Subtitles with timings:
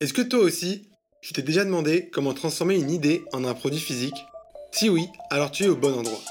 [0.00, 0.88] Est-ce que toi aussi,
[1.20, 4.14] tu t'es déjà demandé comment transformer une idée en un produit physique?
[4.72, 6.22] Si oui, alors tu es au bon endroit.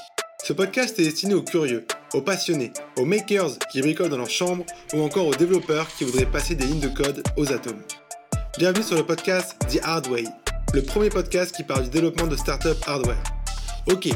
[0.42, 4.66] Ce podcast est destiné aux curieux, aux passionnés, aux makers qui bricolent dans leur chambre
[4.92, 7.80] ou encore aux développeurs qui voudraient passer des lignes de code aux atomes.
[8.58, 10.24] Bienvenue sur le podcast The Hard Way,
[10.74, 13.22] le premier podcast qui parle du développement de startup hardware.
[13.86, 14.08] Ok,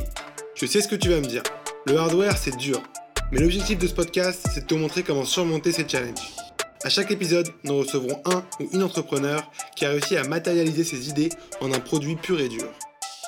[0.56, 1.44] je sais ce que tu vas me dire.
[1.86, 2.82] Le hardware, c'est dur.
[3.30, 6.43] Mais l'objectif de ce podcast, c'est de te montrer comment surmonter ces challenges.
[6.84, 11.08] À chaque épisode, nous recevrons un ou une entrepreneur qui a réussi à matérialiser ses
[11.08, 11.30] idées
[11.62, 12.68] en un produit pur et dur.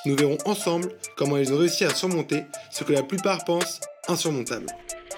[0.05, 4.67] Nous verrons ensemble comment ils ont réussi à surmonter ce que la plupart pensent insurmontable.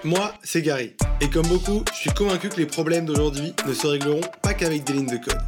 [0.04, 3.86] Moi, c'est Gary, et comme beaucoup, je suis convaincu que les problèmes d'aujourd'hui ne se
[3.86, 5.38] régleront pas qu'avec des lignes de code.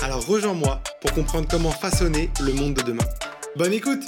[0.00, 3.04] Alors rejoins-moi pour comprendre comment façonner le monde de demain.
[3.56, 4.04] Bonne écoute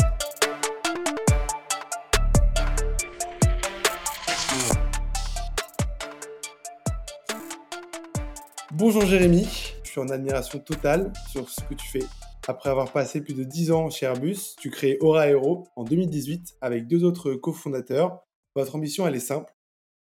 [8.78, 9.44] Bonjour Jérémy,
[9.82, 12.04] je suis en admiration totale sur ce que tu fais.
[12.46, 16.58] Après avoir passé plus de 10 ans chez Airbus, tu crées Aura Aero en 2018
[16.60, 18.20] avec deux autres cofondateurs.
[18.54, 19.52] Votre ambition, elle est simple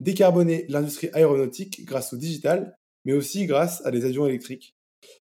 [0.01, 4.77] décarboner l'industrie aéronautique grâce au digital, mais aussi grâce à des avions électriques.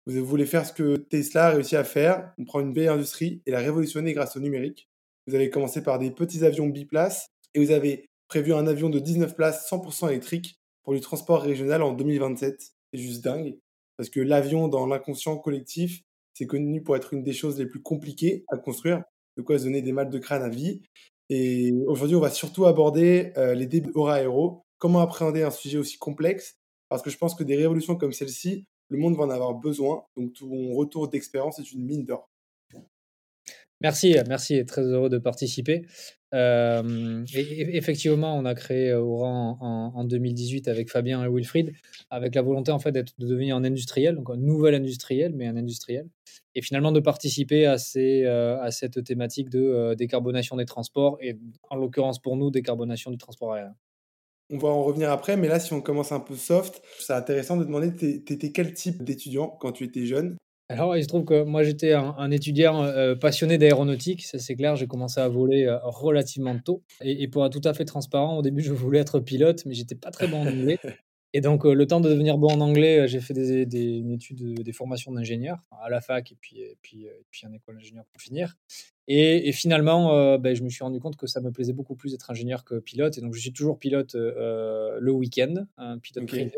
[0.06, 3.40] Vous voulez faire ce que Tesla a réussi à faire, on prend une vieille industrie
[3.46, 4.88] et la révolutionner grâce au numérique.
[5.28, 8.98] Vous avez commencé par des petits avions biplaces et vous avez prévu un avion de
[8.98, 13.58] 19 places 100% électrique pour du transport régional en 2027 c'est juste dingue.
[13.96, 16.02] Parce que l'avion, dans l'inconscient collectif,
[16.34, 19.02] c'est connu pour être une des choses les plus compliquées à construire,
[19.36, 20.82] de quoi se donner des mal de crâne à vie.
[21.30, 25.78] Et aujourd'hui, on va surtout aborder euh, les débuts Aura Aero, comment appréhender un sujet
[25.78, 26.56] aussi complexe,
[26.88, 30.04] parce que je pense que des révolutions comme celle-ci, le monde va en avoir besoin.
[30.16, 32.28] Donc, ton retour d'expérience est une mine d'or.
[33.80, 35.86] Merci, merci, très heureux de participer.
[36.32, 41.72] et, effectivement, on a créé Aura en, en, 2018 avec Fabien et Wilfried,
[42.10, 45.56] avec la volonté en fait de devenir un industriel, donc un nouvel industriel, mais un
[45.56, 46.08] industriel,
[46.54, 51.38] et finalement de participer à, ces, à cette thématique de décarbonation des transports, et
[51.70, 53.74] en l'occurrence pour nous, décarbonation du transport aérien.
[54.50, 57.58] On va en revenir après, mais là, si on commence un peu soft, c'est intéressant
[57.58, 60.36] de demander, t'étais quel type d'étudiant quand tu étais jeune?
[60.70, 64.76] Alors, il se trouve que moi, j'étais un, étudiant euh, passionné d'aéronautique, ça c'est clair,
[64.76, 66.82] j'ai commencé à voler euh, relativement tôt.
[67.00, 69.94] Et, pour être tout à fait transparent, au début, je voulais être pilote, mais j'étais
[69.94, 70.78] pas très bon en anglais.
[71.34, 74.12] Et donc, euh, le temps de devenir bon en anglais, j'ai fait des, des une
[74.12, 77.76] étude, des formations d'ingénieur à la fac et puis, et puis, et puis en école
[77.76, 78.56] d'ingénieur pour finir.
[79.08, 82.30] Et, finalement, ben, je me suis rendu compte que ça me plaisait beaucoup plus d'être
[82.30, 83.16] ingénieur que pilote.
[83.18, 86.52] Et donc, je suis toujours pilote le week-end, un pilote privé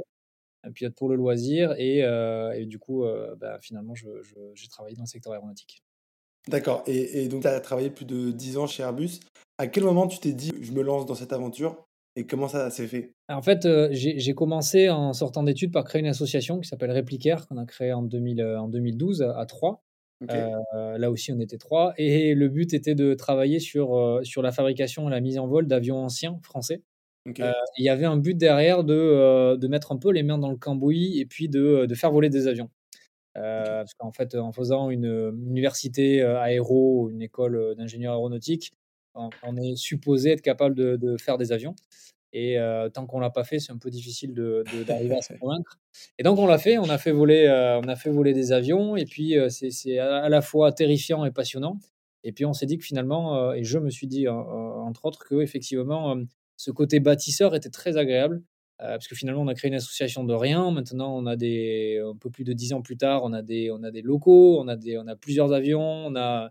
[0.75, 1.75] pilote pour le loisir.
[1.79, 5.83] Et, euh, et du coup, euh, bah, finalement, j'ai travaillé dans le secteur aéronautique.
[6.49, 6.83] D'accord.
[6.87, 9.21] Et, et, donc, tu as travaillé plus de 10 ans chez Airbus.
[9.59, 12.71] À quel moment tu t'es dit, je me lance dans cette aventure et comment ça
[12.71, 13.13] s'est fait?
[13.29, 17.47] En fait, euh, j'ai commencé en sortant d'études par créer une association qui s'appelle Replicaire,
[17.47, 19.81] qu'on a créée en, 2000, en 2012 à Troyes.
[20.29, 21.95] là aussi, on était trois.
[21.99, 25.67] Et le but était de travailler sur, sur la fabrication et la mise en vol
[25.67, 26.83] d'avions anciens français.
[27.29, 30.39] Euh, il y avait un but derrière de, euh, de, mettre un peu les mains
[30.39, 32.71] dans le cambouis et puis de, de faire voler des avions.
[33.37, 38.73] Euh, parce qu'en fait, en faisant une, université aéro, une école d'ingénieur aéronautique,
[39.15, 41.75] on, est supposé être capable de, de faire des avions.
[42.33, 42.57] Et
[42.95, 44.35] tant qu'on l'a pas fait, c'est un peu difficile
[44.87, 45.79] d'arriver à se convaincre.
[46.19, 47.49] Et donc on l'a fait, on a fait voler,
[47.85, 48.97] on a fait voler des avions.
[48.97, 51.79] Et puis c'est à la fois terrifiant et passionnant.
[52.23, 55.41] Et puis on s'est dit que finalement, et je me suis dit entre autres que
[55.41, 56.17] effectivement
[56.61, 58.43] ce côté bâtisseur était très agréable.
[58.83, 60.71] Euh, parce que finalement, on a créé une association de rien.
[60.71, 63.71] Maintenant, on a des, un peu plus de dix ans plus tard, on a des,
[63.71, 66.51] on a des locaux, on a, des, on a plusieurs avions, on a,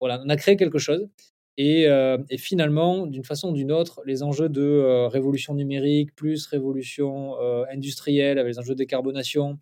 [0.00, 1.08] on a créé quelque chose.
[1.56, 6.14] Et, euh, et finalement, d'une façon ou d'une autre, les enjeux de euh, révolution numérique,
[6.14, 7.36] plus révolution
[7.72, 9.58] industrielle, avec les enjeux de décarbonation,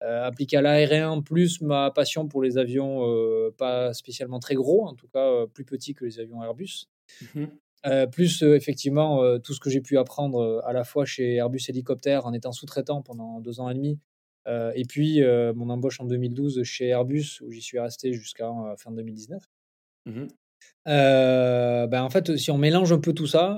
[0.00, 3.04] appliqués à l'aérien, plus ma passion pour les avions
[3.56, 6.86] pas spécialement très gros, en tout cas plus petits que les avions Airbus.
[7.34, 7.46] Mmh
[7.84, 11.34] euh, plus euh, effectivement euh, tout ce que j'ai pu apprendre à la fois chez
[11.34, 13.98] Airbus Hélicoptère en étant sous-traitant pendant deux ans et demi,
[14.46, 15.20] et puis
[15.54, 19.42] mon embauche en 2012 chez Airbus où j'y suis resté jusqu'à fin 2019.
[20.06, 20.26] Mmh
[20.84, 23.56] ben en fait, si on mélange un peu tout ça,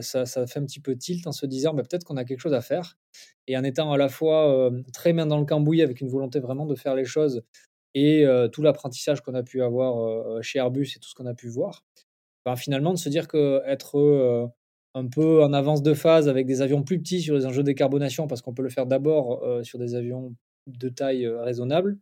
[0.00, 2.40] ça, ça, fait un petit peu tilt en se disant bah, peut-être qu'on a quelque
[2.40, 2.98] chose à faire.
[3.46, 6.66] Et en étant à la fois très main dans le cambouis avec une volonté vraiment
[6.66, 7.42] de faire les choses
[7.94, 11.48] et tout l'apprentissage qu'on a pu avoir chez Airbus et tout ce qu'on a pu
[11.48, 11.84] voir,
[12.56, 14.46] finalement, de se dire qu'être euh,
[14.94, 17.66] un peu en avance de phase avec des avions plus petits sur les enjeux de
[17.66, 20.34] décarbonation, parce qu'on peut le faire d'abord euh, sur des avions
[20.66, 21.98] de taille euh, raisonnable,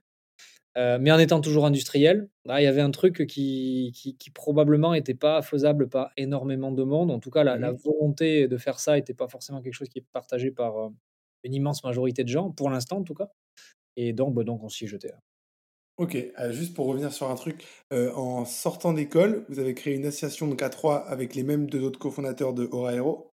[0.76, 5.42] mais en étant toujours industriel, il y avait un truc qui, qui, probablement n'était pas
[5.42, 7.10] faisable par énormément de monde.
[7.10, 9.98] En tout cas, la, la volonté de faire ça n'était pas forcément quelque chose qui
[9.98, 10.90] est partagé par
[11.44, 13.28] une immense majorité de gens, pour l'instant en tout cas.
[13.96, 15.12] Et donc, bah, donc on s'y jetait.
[16.02, 16.18] Ok,
[16.50, 20.60] juste pour revenir sur un truc, en sortant d'école, vous avez créé une association donc
[20.60, 23.30] à trois avec les mêmes deux autres cofondateurs de Aura Aero.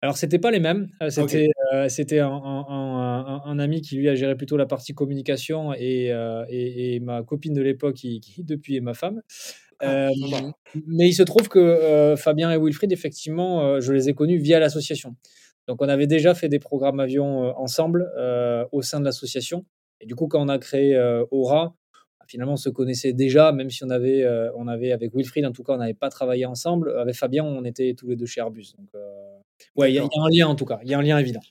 [0.00, 0.88] Alors, c'était pas les mêmes.
[1.10, 1.46] C'était
[1.88, 6.12] c'était un, un, ami qui lui a géré plutôt la partie communication et,
[6.48, 9.22] et, ma copine de l'époque qui, qui, depuis est ma femme.
[9.78, 10.10] Ah,
[10.88, 15.14] mais il se trouve que Fabien et Wilfried, effectivement, je les ai connus via l'association.
[15.68, 18.10] Donc, on avait déjà fait des programmes avions ensemble
[18.72, 19.64] au sein de l'association.
[20.00, 20.98] Et du coup, quand on a créé
[21.30, 21.76] Aura,
[22.32, 25.52] finalement, on se connaissait déjà, même si on avait, euh, on avait avec Wilfried, en
[25.52, 26.98] tout cas, on n'avait pas travaillé ensemble.
[26.98, 28.72] Avec Fabien, on était tous les deux chez Airbus.
[28.78, 29.38] Donc, euh,
[29.76, 30.80] ouais, il y, a un lien en tout cas.
[30.82, 31.42] Il y a un lien évident.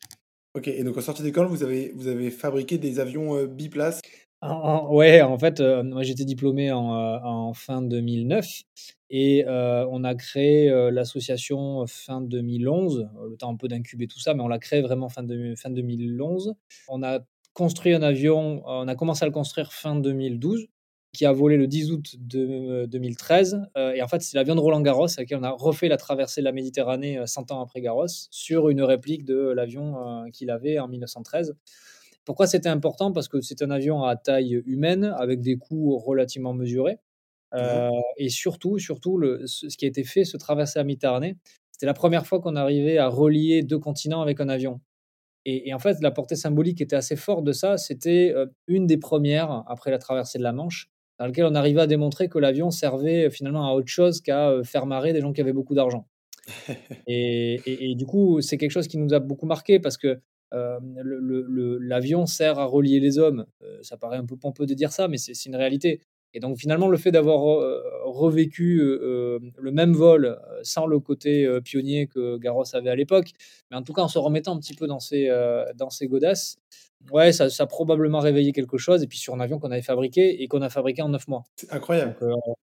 [0.55, 4.01] Ok, et donc en sortie d'école, vous avez, vous avez fabriqué des avions euh, biplaces?
[4.89, 8.43] Ouais, en fait, moi j'étais diplômé en, en, fin 2009
[9.11, 13.07] et on a créé l'association fin 2011.
[13.29, 15.69] Le temps un peu d'incuber tout ça, mais on l'a créé vraiment fin, de, fin
[15.69, 16.55] 2011.
[16.87, 17.19] On a
[17.53, 20.67] construit un avion, on a commencé à le construire fin 2012,
[21.13, 23.53] qui a volé le 10 août de, 2013.
[23.53, 25.89] Euh, euh, et en fait, c'est l'avion de Roland Garros avec lequel on a refait
[25.89, 30.25] la traversée de la Méditerranée 100 euh, ans après Garros sur une réplique de l'avion
[30.31, 31.55] qu'il avait en 1913.
[32.23, 33.11] Pourquoi c'était important?
[33.11, 36.97] Parce que c'est un avion à taille humaine avec des coûts relativement mesurés.
[37.53, 41.35] Mmh et surtout, surtout le, ce, qui a été fait, se traverser la Méditerranée,
[41.73, 44.79] c'était la première fois qu'on arrivait à relier deux continents avec un avion.
[45.45, 47.77] Et, en fait, la portée symbolique était assez forte de ça.
[47.77, 48.33] C'était
[48.67, 50.89] une des premières, après la traversée de la Manche,
[51.19, 54.85] dans laquelle on arrivait à démontrer que l'avion servait finalement à autre chose qu'à faire
[54.85, 56.07] marrer des gens qui avaient beaucoup d'argent.
[57.07, 60.19] et, du coup, c'est quelque chose qui nous a beaucoup marqué parce que
[60.51, 63.45] l'avion sert à relier les hommes.
[63.81, 66.01] ça paraît un peu pompeux de dire ça, mais c'est une réalité.
[66.33, 67.41] Et donc finalement, le fait d'avoir
[68.05, 73.31] revécu le même vol sans le côté pionnier que Garros avait à l'époque,
[73.69, 75.29] mais en tout cas en se remettant un petit peu dans ses,
[75.75, 76.57] dans ses godasses,
[77.11, 79.03] ouais, ça, ça, a probablement réveillé quelque chose.
[79.03, 81.43] Et puis sur un avion qu'on avait fabriqué et qu'on a fabriqué en neuf mois.
[81.57, 82.15] C'est incroyable.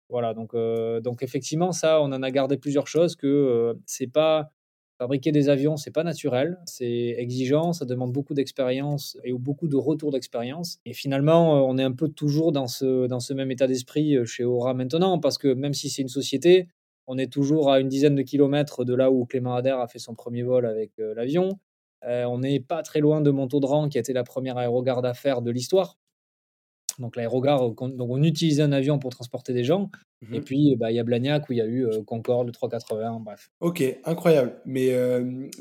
[0.09, 0.57] voilà, donc,
[1.03, 4.51] donc effectivement, ça, on en a gardé plusieurs choses que c'est pas
[4.99, 9.75] Fabriquer des avions, c'est pas naturel, c'est exigeant, ça demande beaucoup d'expérience et beaucoup de
[9.77, 10.79] retours d'expérience.
[10.87, 14.17] Et finalement, euh, on est un peu toujours dans ce, dans ce même état d'esprit
[14.17, 16.69] euh, chez Aura maintenant, parce que même si c'est une société,
[17.09, 19.99] on est toujours à une dizaine de kilomètres de là où Clément Ader a fait
[19.99, 21.59] son premier vol avec euh, l'avion.
[22.03, 25.51] on n'est pas très loin de Montaudan, qui a été la première aérogare d'affaires de
[25.51, 25.97] l'histoire.
[26.99, 29.91] Donc l'aérogare, donc on utilise un avion pour transporter des gens.
[30.33, 32.53] Et mmh puis bah, il y a Blagnac où il y a eu Concorde, le
[32.53, 33.51] 380, bref.
[33.61, 34.61] Ok, incroyable.
[34.65, 34.91] Mais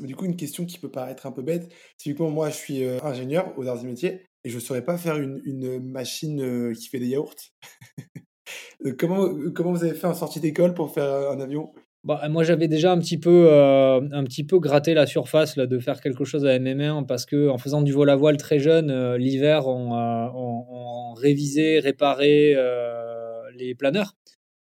[0.00, 1.70] du coup, une question qui peut paraître un peu bête.
[1.98, 5.16] Typiquement, moi, je suis ingénieur aux arts et métiers et je ne saurais pas faire
[5.16, 7.34] une, une machine qui fait des yaourts.
[8.98, 11.72] comment, comment vous avez fait en sortie d'école pour faire un avion?
[12.04, 15.66] Bah, moi, j'avais déjà un petit peu, euh, un petit peu gratté la surface là,
[15.66, 18.58] de faire quelque chose à MM1 parce que en faisant du vol à voile très
[18.58, 22.56] jeune, euh, l'hiver, on, euh, on, on, révisait, réparait
[23.56, 24.14] les planeurs.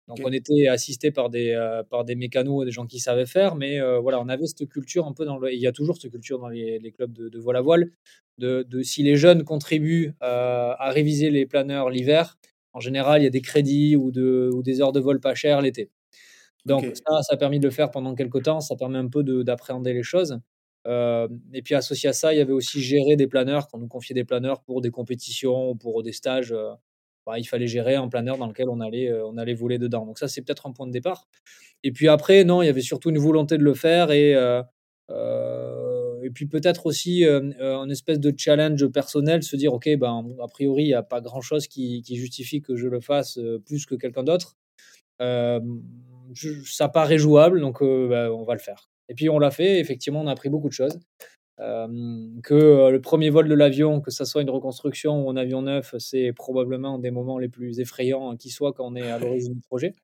[0.07, 1.55] Donc, on était assisté par des,
[1.89, 5.13] par des mécanos, des gens qui savaient faire, mais voilà, on avait cette culture un
[5.13, 5.53] peu dans le.
[5.53, 7.91] Il y a toujours cette culture dans les, les clubs de, de, vol à voile,
[8.39, 12.37] de, de si les jeunes contribuent à réviser les planeurs l'hiver,
[12.73, 15.35] en général, il y a des crédits ou, de, ou des heures de vol pas
[15.35, 15.89] chères l'été.
[16.65, 19.23] Donc ça, ça a permis de le faire pendant quelques temps, ça permet un peu
[19.43, 20.39] d'appréhender les choses.
[20.87, 23.81] Euh, et puis associé à ça, il y avait aussi gérer des planeurs, quand on
[23.81, 26.71] nous confiait des planeurs pour des compétitions, pour des stages, euh,
[27.25, 30.05] bah, il fallait gérer un planeur dans lequel on allait, euh, on allait voler dedans.
[30.05, 31.27] Donc ça, c'est peut-être un point de départ.
[31.83, 34.31] Et puis après, non, il y avait surtout une volonté de le faire et,
[36.23, 40.83] et puis peut-être aussi un espèce de challenge personnel, se dire, OK, ben, a priori,
[40.83, 44.23] il n'y a pas grand-chose qui, qui, justifie que je le fasse plus que quelqu'un
[44.23, 44.55] d'autre
[46.65, 48.89] ça paraît jouable, donc bah, on va le faire.
[49.09, 50.99] Et puis on l'a fait, effectivement, on a appris beaucoup de choses.
[51.57, 55.95] que le premier vol de l'avion, que ce soit une reconstruction ou un avion neuf,
[55.99, 59.53] c'est probablement un des moments les plus effrayants qui soit quand on est à l'origine
[59.53, 59.95] du projet.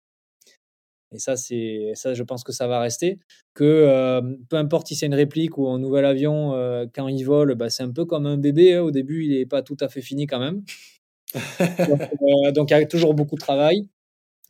[1.13, 3.19] Et ça, c'est ça, je pense que ça va rester.
[3.53, 6.51] Que peu importe si c'est une réplique ou un nouvel avion,
[6.93, 8.73] quand il vole, bah, c'est un peu comme un bébé.
[8.75, 8.81] Hein.
[8.81, 10.63] Au début, il n'est pas tout à fait fini quand même.
[12.53, 13.87] donc, il y a toujours beaucoup de travail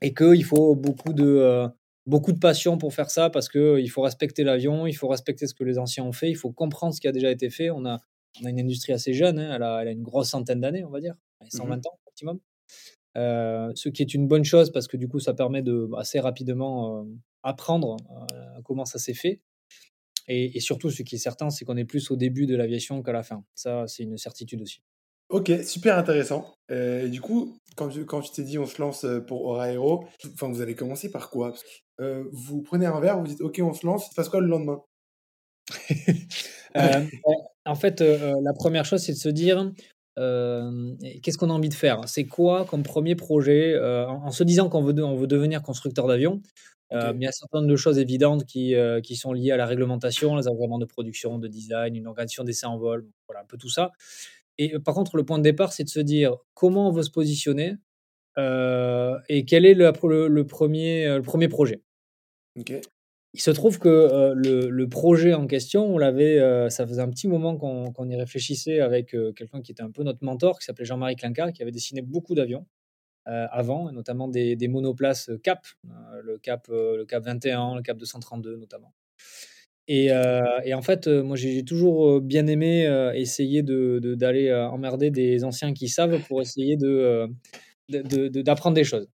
[0.01, 1.67] et qu'il faut beaucoup de, euh,
[2.05, 5.53] beaucoup de passion pour faire ça parce qu'il faut respecter l'avion, il faut respecter ce
[5.53, 7.69] que les anciens ont fait, il faut comprendre ce qui a déjà été fait.
[7.69, 7.99] On a,
[8.41, 10.83] on a une industrie assez jeune, hein, elle, a, elle, a, une grosse centaine d'années,
[10.83, 11.15] on va dire,
[11.49, 12.39] 120 mmh ans maximum.
[13.17, 16.19] Euh, ce qui est une bonne chose parce que du coup, ça permet de assez
[16.19, 17.03] rapidement euh,
[17.41, 17.97] apprendre
[18.63, 19.41] comment ça s'est fait.
[20.27, 23.01] Et, et, surtout, ce qui est certain, c'est qu'on est plus au début de l'aviation
[23.01, 23.45] qu'à la fin.
[23.55, 24.81] Ça, c'est une certitude aussi.
[25.29, 26.55] Ok, super intéressant.
[26.71, 29.71] Euh, et du coup, quand, quand tu t'es dit on se lance euh, pour Aura
[29.71, 31.53] Aero, enfin, vous allez commencer par quoi?
[31.99, 34.41] Euh, Vous prenez un verre, vous dites ok, on se lance, il se passe quoi
[34.41, 34.81] le lendemain?
[37.65, 39.71] En fait, la première chose, c'est de se dire
[40.15, 42.07] qu'est-ce qu'on a envie de faire?
[42.07, 43.77] C'est quoi comme premier projet?
[43.79, 46.41] En, se disant qu'on veut, on veut devenir constructeur d'avions,
[46.91, 49.65] il y a un certain nombre de choses évidentes qui, qui sont liées à la
[49.65, 53.57] réglementation, les agréments de production, de design, une organisation d'essai en vol, voilà, un peu
[53.57, 53.91] tout ça.
[54.57, 57.11] Et par contre, le point de départ, c'est de se dire comment on veut se
[57.11, 57.75] positionner
[58.37, 59.91] et quel est le,
[60.43, 61.81] premier, le premier projet.
[62.55, 67.57] Il se trouve que le, projet en question, on l'avait, ça faisait un petit moment
[67.57, 71.51] qu'on y réfléchissait avec quelqu'un qui était un peu notre mentor, qui s'appelait Jean-Marie Clinca,
[71.51, 72.67] qui avait dessiné beaucoup d'avions
[73.25, 75.65] avant, notamment des, monoplaces Cap,
[76.23, 78.93] le Cap, le Cap 21, le Cap 232 notamment.
[79.87, 86.19] Et, en fait, moi j'ai toujours bien aimé essayer d'aller emmerder des anciens qui savent
[86.27, 87.29] pour essayer de
[87.89, 89.07] d'apprendre des choses.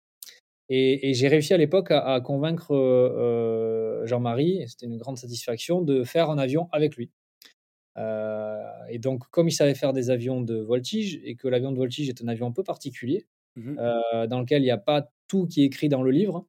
[0.75, 6.03] Et, j'ai réussi à l'époque à, convaincre euh, Jean-Marie, et c'était une grande satisfaction, de
[6.03, 7.11] faire un avion avec lui.
[7.99, 11.77] Euh, et donc, comme il savait faire des avions de voltige, et que l'avion de
[11.77, 13.27] voltige est un avion un peu particulier,
[13.57, 16.47] mmh euh, dans lequel il n'y a pas tout qui est écrit dans le livre,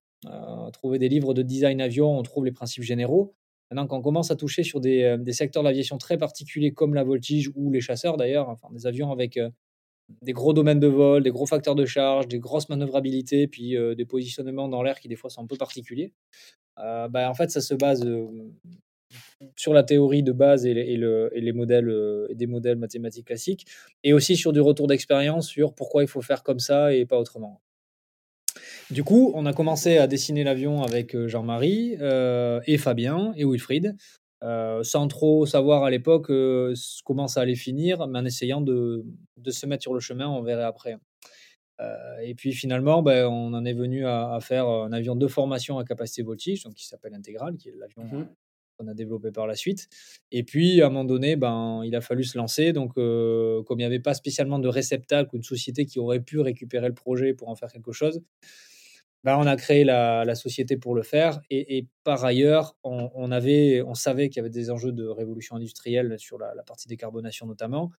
[0.72, 3.36] trouver des livres de design avion, on trouve les principes généraux.
[3.74, 7.04] Maintenant, quand on commence à toucher sur des, des secteurs d'aviation très particuliers comme la
[7.04, 9.40] voltige ou les chasseurs d'ailleurs, enfin des avions avec
[10.22, 13.96] des gros domaines de vol, des gros facteurs de charge, des grosses manœuvrabilités, puis euh,
[13.96, 16.14] des positionnements dans l'air qui des fois sont un peu particuliers.
[16.80, 18.28] Euh, bah, en fait, ça se base euh,
[19.56, 23.66] sur la théorie de base et, les, modèles et des modèles mathématiques classiques,
[24.04, 27.20] et aussi sur du retour d'expérience sur pourquoi il faut faire comme ça et pas
[27.20, 27.62] autrement.
[28.94, 31.98] Du coup, on a commencé à dessiner l'avion avec Jean-Marie
[32.66, 33.96] et Fabien et Wilfried.
[34.44, 36.74] Euh, sans trop savoir à l'époque euh,
[37.06, 39.06] comment ça allait finir, mais en essayant de,
[39.48, 40.98] se mettre sur le chemin, on verrait après.
[41.80, 45.78] Euh, et puis finalement, ben, on en est venu à, faire un avion de formation
[45.80, 48.28] à capacité voltige, donc qui s'appelle Intégral, qui est l'avion mmh
[48.80, 49.88] qu'on a développé par la suite.
[50.32, 52.74] Et puis à un moment donné, ben, il a fallu se lancer.
[52.74, 56.40] Donc comme il n'y avait pas spécialement de réceptacle ou une société qui aurait pu
[56.40, 58.20] récupérer le projet pour en faire quelque chose,
[59.24, 61.40] bah, on a créé la, société pour le faire.
[61.50, 66.16] Et, par ailleurs, on, avait, on savait qu'il y avait des enjeux de révolution industrielle
[66.18, 67.92] sur la, partie décarbonation notamment.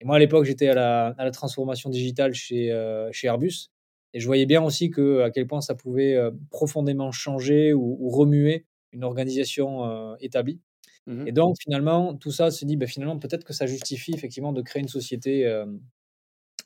[0.00, 3.70] Et moi, à l'époque, j'étais à la, transformation digitale chez, euh, chez Airbus.
[4.14, 8.10] Et je voyais bien aussi que, à quel point ça pouvait euh, profondément changer ou,
[8.10, 10.60] remuer une organisation euh, établie.
[11.06, 14.52] Mmh et donc, finalement, tout ça se dit, bah, finalement, peut-être que ça justifie effectivement
[14.52, 15.44] de créer une société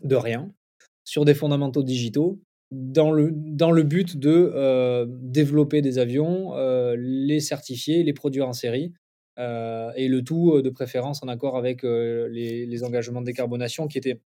[0.02, 0.52] de rien,
[1.04, 6.96] sur des fondamentaux digitaux, dans le, dans le but de euh, développer des avions, euh,
[6.98, 8.92] les certifier, les produire en série,
[9.38, 14.20] euh, et le tout de préférence en accord avec les, engagements de décarbonation qui n'étaient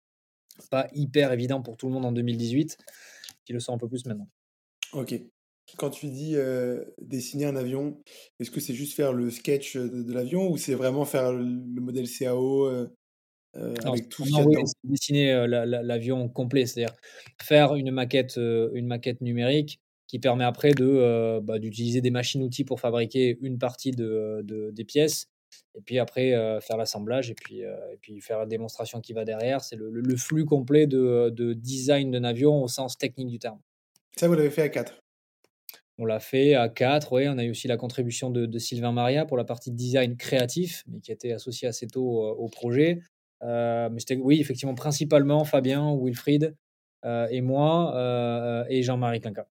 [0.69, 2.77] pas hyper évidents pour tout le monde en 2018,
[3.45, 4.27] qui le sont un peu plus maintenant.
[4.93, 5.15] Ok.
[5.77, 6.35] Quand tu dis
[7.01, 8.01] dessiner un avion,
[8.39, 12.07] est-ce que c'est juste faire le sketch de, l'avion ou c'est vraiment faire le modèle
[12.09, 12.87] CAO
[13.57, 14.23] euh, avec tout
[14.83, 16.95] dessiner euh, l'avion complet, c'est-à-dire
[17.41, 22.63] faire une maquette, euh, une maquette numérique qui permet après de bah, d'utiliser des machines-outils
[22.63, 25.27] pour fabriquer une partie de, des pièces
[25.75, 29.59] et puis après faire l'assemblage et puis et puis faire la démonstration qui va derrière.
[29.59, 33.59] C'est le, flux complet de, de design d'un avion au sens technique du terme.
[34.15, 35.01] Ça, vous l'avez fait à 4
[35.99, 37.27] on l'a fait à 4, oui.
[37.27, 40.83] On a eu aussi la contribution de, de, Sylvain Maria pour la partie design créatif,
[40.85, 43.01] mais qui était associé assez tôt au projet.
[43.43, 46.55] Euh, mais c'était, oui, effectivement, principalement Fabien, Wilfried
[47.05, 49.47] euh, et moi euh, et Jean-Marie Clinca.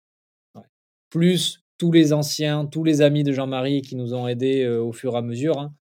[1.10, 5.14] Plus tous les anciens, tous les amis de Jean-Marie qui nous ont aidés au fur
[5.14, 5.58] et à mesure.
[5.58, 5.74] Hein.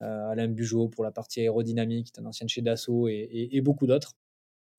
[0.00, 4.14] Alain Bugeaud pour la partie aérodynamique, un ancien chez Dassault, et, beaucoup d'autres.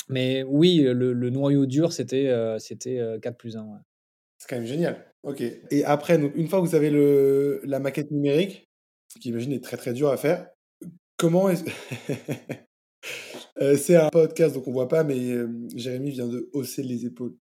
[0.08, 3.68] Mais oui, le, noyau dur, c'était c'était 4 plus 1.
[4.38, 5.06] C'est quand même génial.
[5.24, 5.44] Ok.
[5.70, 8.70] Et après, une fois que vous avez le, la maquette numérique,
[9.20, 10.50] qui j'imagine est très très dur à faire,
[11.18, 11.66] comment est-ce
[13.62, 15.36] Euh, c'est un podcast, donc on voit pas, mais
[15.76, 17.36] Jérémy vient de hausser les épaules.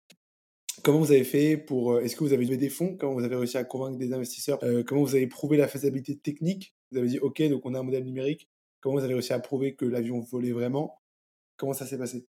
[0.83, 1.93] Comment vous avez fait pour...
[1.93, 2.95] Euh, est-ce que vous avez levé des fonds?
[2.97, 4.59] Comment vous avez réussi à convaincre des investisseurs?
[4.63, 6.73] Euh, Comment vous avez prouvé la faisabilité technique?
[6.91, 8.49] Vous avez dit, OK, donc on a un modèle numérique.
[8.81, 11.01] Comment vous avez réussi à prouver que l'avion volait vraiment?
[11.57, 12.25] Comment ça s'est passé?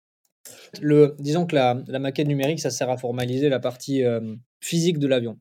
[0.82, 4.04] Le, Disons que la, maquette numérique, ça sert à formaliser la partie
[4.60, 5.40] physique de l'avion.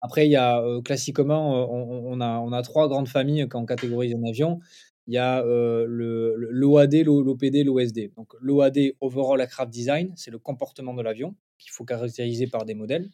[0.00, 4.14] Après, il y a classiquement, on, a, on a trois grandes familles quand on catégorise
[4.14, 4.60] un avion
[5.06, 8.12] il y a l'OAD, l'OPD, l'OSD.
[8.16, 12.74] Donc l'OAD, Overall Aircraft Design, c'est le comportement de l'avion qu'il faut caractériser par des
[12.74, 13.08] modèles.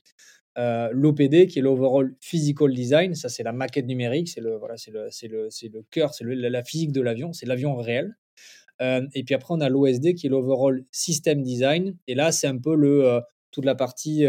[0.57, 5.09] L'OPD, qui est l'Overall Physical Design, ça c'est la maquette numérique, c'est le, voilà, le,
[5.29, 8.17] le, le cœur, c'est la physique de l'avion, c'est l'avion réel.
[8.81, 11.97] et puis après, on a l'OSD, qui est l'Overall System Design.
[12.07, 14.25] Et là, c'est un peu le, toute la partie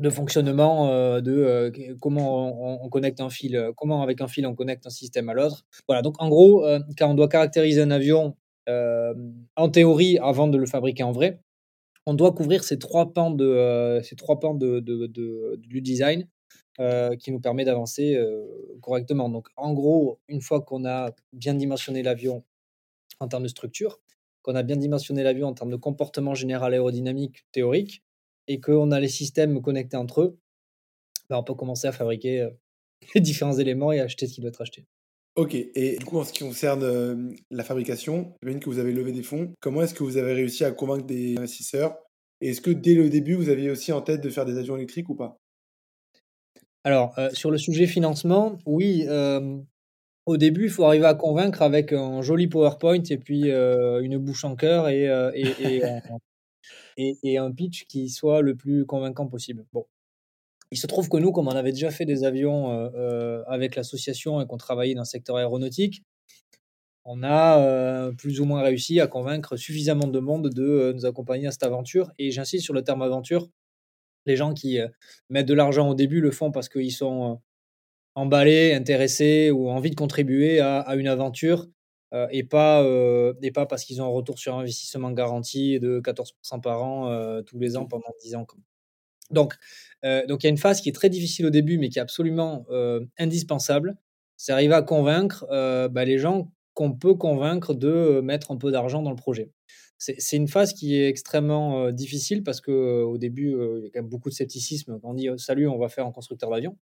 [0.00, 4.46] de fonctionnement euh, de euh, comment on, connecte un fil, euh, comment avec un fil
[4.46, 5.66] on connecte un système à l'autre.
[5.86, 6.66] Voilà, donc en gros,
[6.98, 8.36] quand on doit caractériser un avion
[9.56, 11.40] en théorie, avant de le fabriquer en vrai,
[12.06, 14.80] on doit couvrir ces trois pans, de, ces trois pans de,
[15.56, 16.28] du design
[17.18, 18.16] qui nous permet d'avancer
[18.80, 19.28] correctement.
[19.28, 22.44] Donc, en gros, une fois qu'on a bien dimensionné l'avion
[23.18, 24.00] en termes de structure,
[24.42, 28.04] qu'on a bien dimensionné l'avion en termes de comportement général aérodynamique théorique,
[28.48, 30.38] et qu'on a les systèmes connectés entre eux,
[31.28, 32.48] ben, on peut commencer à fabriquer
[33.14, 34.86] les différents éléments et acheter ce qui doit être acheté.
[35.36, 39.12] Ok, et du coup, en ce qui concerne la fabrication, j'imagine que vous avez levé
[39.12, 39.54] des fonds.
[39.60, 41.96] Comment est-ce que vous avez réussi à convaincre des investisseurs?
[42.40, 44.76] Et est-ce que dès le début, vous aviez aussi en tête de faire des avions
[44.76, 45.38] électriques ou pas?
[46.82, 49.06] Alors, sur le sujet financement, oui.
[50.26, 54.44] au début, il faut arriver à convaincre avec un joli PowerPoint et puis une bouche
[54.44, 55.04] en cœur et,
[55.34, 55.82] et, et,
[57.22, 59.64] et, un pitch qui soit le plus convaincant possible.
[59.72, 59.86] Bon,
[60.70, 63.76] il se trouve que nous, comme on avait déjà fait des avions euh, euh, avec
[63.76, 66.02] l'association et qu'on travaillait dans le secteur aéronautique,
[67.04, 71.46] on a euh, plus ou moins réussi à convaincre suffisamment de monde de nous accompagner
[71.46, 72.12] à cette aventure.
[72.18, 73.48] Et j'insiste sur le terme aventure.
[74.26, 74.78] Les gens qui
[75.30, 77.40] mettent de l'argent au début le font parce qu'ils sont
[78.14, 81.66] emballés, intéressés ou envie de contribuer à, une aventure
[82.30, 82.84] et, pas,
[83.42, 87.58] et pas parce qu'ils ont un retour sur investissement garanti de 14% par an tous
[87.58, 88.46] les ans pendant 10 ans.
[89.30, 89.54] Donc,
[90.04, 91.98] euh, donc il y a une phase qui est très difficile au début, mais qui
[91.98, 93.96] est absolument euh, indispensable.
[94.36, 98.70] C'est arriver à convaincre euh, bah, les gens qu'on peut convaincre de mettre un peu
[98.70, 99.50] d'argent dans le projet.
[100.02, 104.00] C'est une phase qui est extrêmement difficile parce que au début, il y a quand
[104.00, 104.98] même beaucoup de scepticisme.
[105.02, 106.78] On dit salut, on va faire un constructeur d'avion.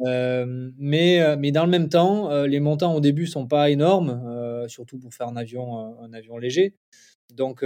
[0.00, 5.14] mais, mais dans le même temps, les montants au début sont pas énormes, surtout pour
[5.14, 6.74] faire un avion, un avion léger.
[7.32, 7.62] Donc,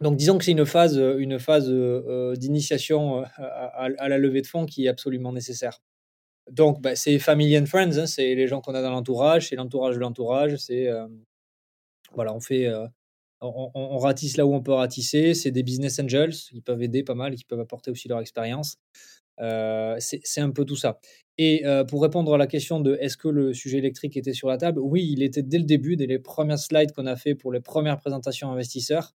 [0.00, 4.40] donc disons que c'est une phase, euh, une phase euh, euh, d'initiation à, la levée
[4.40, 5.80] de fonds qui est absolument nécessaire.
[6.50, 9.56] Donc bah, c'est family and friends, hein, c'est les gens qu'on a dans l'entourage, c'est
[9.56, 10.88] l'entourage de l'entourage, c'est
[12.12, 12.66] voilà, on fait,
[13.40, 17.14] on, ratisse là où on peut ratisser, c'est des business angels qui peuvent aider pas
[17.14, 18.78] mal, qui peuvent apporter aussi leur expérience.
[19.38, 20.98] c'est un peu tout ça.
[21.38, 24.58] Et pour répondre à la question de est-ce que le sujet électrique était sur la
[24.58, 27.52] table, oui, il était dès le début, dès les premières slides qu'on a fait pour
[27.52, 29.14] les premières présentations investisseurs.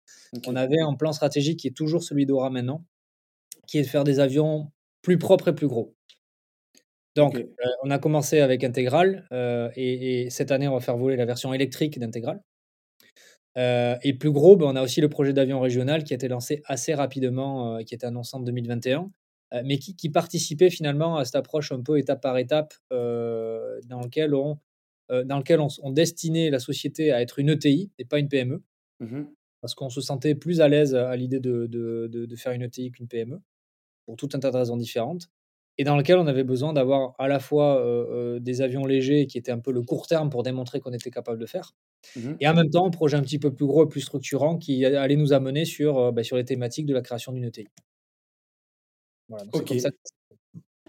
[0.46, 2.86] On avait un plan stratégique qui est toujours celui d'Aura maintenant,
[3.68, 5.96] qui est de faire des avions plus propres et plus gros.
[7.16, 7.44] Donc,
[7.84, 9.28] on a commencé avec Intégral
[9.76, 12.42] et, cette année, on va faire voler la version électrique d'Intégral.
[13.56, 16.62] Et plus gros, ben, on a aussi le projet d'avion régional qui a été lancé
[16.66, 19.12] assez rapidement, qui était annoncé en 2021
[19.54, 24.00] euh, mais qui, participait finalement à cette approche un peu étape par étape euh, dans
[24.02, 24.58] lequel on,
[25.12, 28.64] euh, dans lequel on, destinait la société à être une ETI et pas une PME,
[29.00, 29.24] mmh
[29.60, 32.92] parce qu'on se sentait plus à l'aise à l'idée de, de, de, faire une ETI
[32.92, 33.40] qu'une PME,
[34.08, 35.30] pour tout un tas de raisons différentes,
[35.82, 37.84] et dans lequel on avait besoin d'avoir à la fois
[38.40, 41.40] des avions légers qui étaient un peu le court terme pour démontrer qu'on était capable
[41.40, 41.74] de faire,
[42.16, 44.58] mmh et en même temps un projet un petit peu plus gros et plus structurant
[44.58, 47.68] qui allait nous amener sur, bah, sur les thématiques de la création d'une ETI
[49.54, 49.74] ok.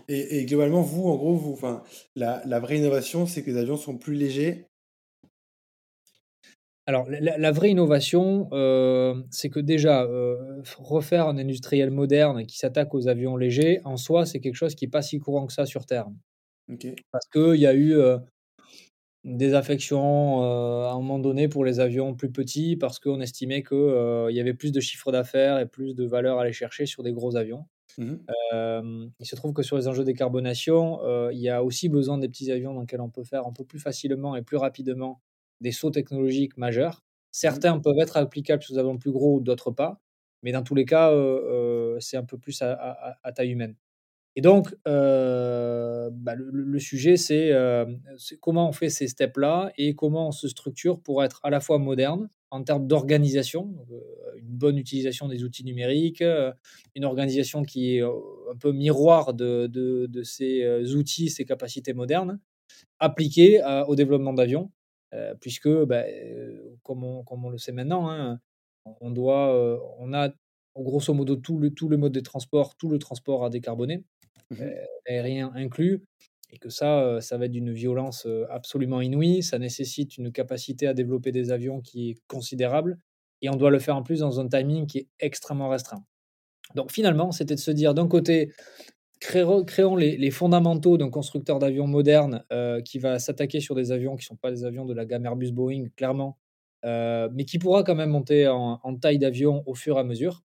[0.09, 1.59] Et, globalement, vous, en gros, vous,
[2.17, 4.67] la, la vraie innovation, c'est que les avions sont plus légers.
[6.87, 12.93] Alors, la, vraie innovation, euh, c'est que déjà, euh, refaire un industriel moderne qui s'attaque
[12.93, 15.65] aux avions légers, en soi, c'est quelque chose qui n'est pas si courant que ça
[15.65, 16.09] sur Terre.
[17.13, 18.19] Parce qu'il y a eu euh,
[19.23, 24.31] des affections à un moment donné pour les avions plus petits, parce qu'on estimait qu'il
[24.31, 27.13] y avait plus de chiffre d'affaires et plus de valeur à aller chercher sur des
[27.13, 27.67] gros avions.
[27.99, 28.17] Mmh
[29.21, 32.29] il se trouve que sur les enjeux de décarbonation, il y a aussi besoin des
[32.29, 35.21] petits avions dans lesquels on peut faire un peu plus facilement et plus rapidement
[35.63, 36.97] des sauts technologiques majeurs.
[36.97, 40.03] Mmh Certains peuvent être applicables sur des avions plus gros, d'autres pas.
[40.43, 41.11] Mais dans tous les cas,
[41.99, 43.75] c'est un peu plus à, taille humaine.
[44.37, 47.53] Et donc, bah, le, sujet, c'est
[48.41, 51.79] comment on fait ces steps-là et comment on se structure pour être à la fois
[51.79, 53.99] moderne, en termes d'organisation, euh,
[54.37, 56.53] une bonne utilisation des outils numériques, euh,
[56.95, 58.13] une organisation qui est euh,
[58.53, 62.39] un peu miroir de, de, ces outils, ces capacités modernes,
[62.99, 64.71] appliquées au développement d'avions,
[65.41, 66.05] puisque, bah,
[66.83, 68.41] comme, on, comme, on, le sait maintenant, hein,
[69.01, 70.31] on, doit, on a
[70.77, 74.05] grosso modo tout le, tout le mode de transport, tout le transport à décarboner,
[74.51, 74.65] mmh
[75.07, 76.05] aérien inclus,
[76.51, 79.43] et que ça, ça va être d'une violence absolument inouïe.
[79.43, 82.99] Ça nécessite une capacité à développer des avions qui est considérable,
[83.43, 86.05] et on doit le faire en plus dans un timing qui est extrêmement restreint.
[86.75, 88.53] Donc finalement, c'était de se dire d'un côté,
[89.23, 92.45] créons, les, fondamentaux d'un constructeur d'avions moderne
[92.85, 95.25] qui va s'attaquer sur des avions qui ne sont pas des avions de la gamme
[95.25, 96.39] Airbus Boeing, clairement,
[96.85, 100.43] mais qui pourra quand même monter en, taille d'avion au fur et à mesure.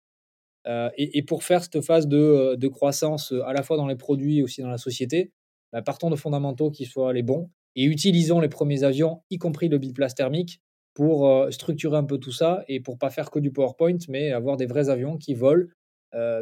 [0.97, 4.43] et, pour faire cette phase de, de, croissance à la fois dans les produits et
[4.43, 5.31] aussi dans la société,
[5.71, 9.69] bah, partons de fondamentaux qui soient les bons et utilisons les premiers avions, y compris
[9.69, 10.61] le biplace thermique,
[10.93, 14.57] pour structurer un peu tout ça et pour pas faire que du PowerPoint, mais avoir
[14.57, 15.67] des vrais avions qui volent.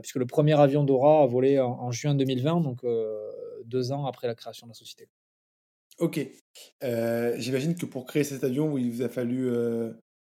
[0.02, 2.86] Puisque le premier avion Dora a volé en, juin 2020, donc
[3.66, 5.08] deux ans après la création de la société.
[6.00, 6.20] Ok.
[7.38, 9.50] J'imagine que pour créer cet avion, il vous a fallu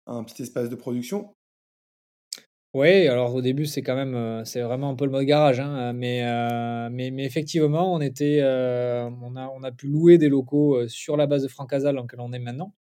[0.05, 1.33] un petit espace de production.
[2.73, 5.93] Oui, alors au début, c'est quand même, c'est vraiment un peu le mode garage, hein,
[5.93, 6.23] mais,
[6.89, 11.27] mais, mais, effectivement, on, était, on, a, on a pu louer des locaux sur la
[11.27, 12.73] base de Francazal, dans lequel on est maintenant.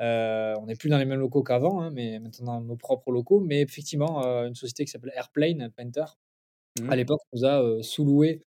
[0.00, 3.40] On n'est plus dans les mêmes locaux qu'avant, hein, mais maintenant dans nos propres locaux.
[3.40, 6.04] Mais effectivement, une société qui s'appelle Airplane Painter,
[6.80, 6.94] à mmh.
[6.94, 8.42] l'époque, nous a sous-loué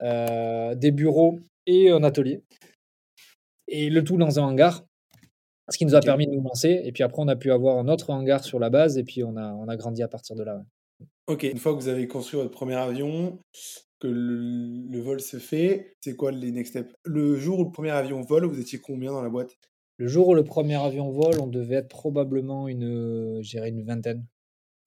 [0.00, 2.42] des bureaux et un atelier.
[3.68, 4.84] Et le tout dans un hangar.
[5.70, 6.80] Ce qui nous a permis de nous lancer.
[6.84, 8.96] Et puis après, on a pu avoir un autre hangar sur la base.
[8.96, 10.62] Et puis, on a, on a grandi à partir de là.
[11.26, 13.38] Ok, une fois que vous avez construit votre premier avion,
[14.00, 16.94] que le, vol se fait, c'est quoi les next steps?
[17.04, 19.54] Le jour où le premier avion vole, vous étiez combien dans la boîte?
[19.98, 24.24] Le jour où le premier avion vole, on devait être probablement une, une vingtaine.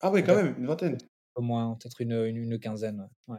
[0.00, 0.96] Ah oui, quand même, une vingtaine.
[1.34, 3.08] Au moins, peut-être une, une, quinzaine.
[3.28, 3.38] Ouais.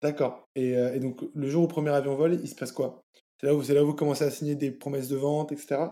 [0.00, 0.48] D'accord.
[0.54, 3.02] Et, euh, et, donc, le jour où le premier avion vole, il se passe quoi?
[3.40, 5.88] C'est là, où, là où vous commencez à signer des promesses de vente, etc.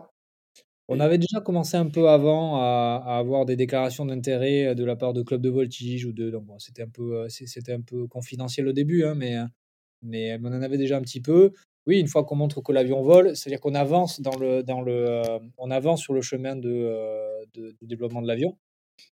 [0.86, 4.96] On avait déjà commencé un peu avant à, avoir des déclarations d'intérêt euh, de la
[4.96, 6.30] part de clubs de voltige ou de.
[6.30, 9.36] Donc c'était un peu, euh, c'était un peu confidentiel au début, hein, mais,
[10.02, 11.52] mais on en avait déjà un petit peu.
[11.86, 15.08] Oui, une fois qu'on montre que l'avion vole, c'est-à-dire qu'on avance dans le, dans le,
[15.08, 16.94] euh, on avance sur le chemin de,
[17.54, 18.58] de, développement de l'avion.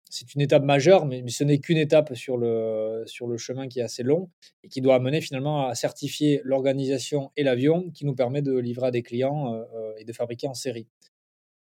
[0.09, 3.79] C'est une étape majeure, mais, ce n'est qu'une étape sur le, sur le chemin qui
[3.79, 4.29] est assez long
[4.63, 8.87] et qui doit amener finalement à certifier l'organisation et l'avion qui nous permet de livrer
[8.87, 9.65] à des clients
[9.97, 10.87] et de fabriquer en série.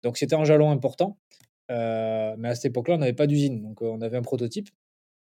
[0.03, 1.17] Donc c'était un jalon important.
[1.71, 3.61] Euh, mais à cette époque-là, on n'avait pas d'usine.
[3.61, 4.69] Donc on avait un prototype.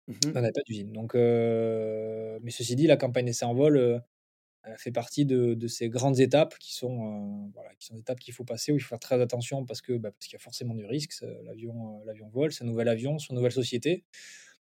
[0.08, 0.92] Mmh on n'avait pas d'usine.
[0.92, 4.04] Donc, mais ceci dit, la campagne essai en vol
[4.78, 8.44] fait partie de, ces grandes étapes qui sont, voilà, qui sont des étapes qu'il faut
[8.44, 10.74] passer, où il faut faire très attention parce que bah, parce qu'il y a forcément
[10.74, 11.14] du risque.
[11.44, 14.04] L'avion, l'avion vole, c'est un nouvel avion, c'est une nouvelle société.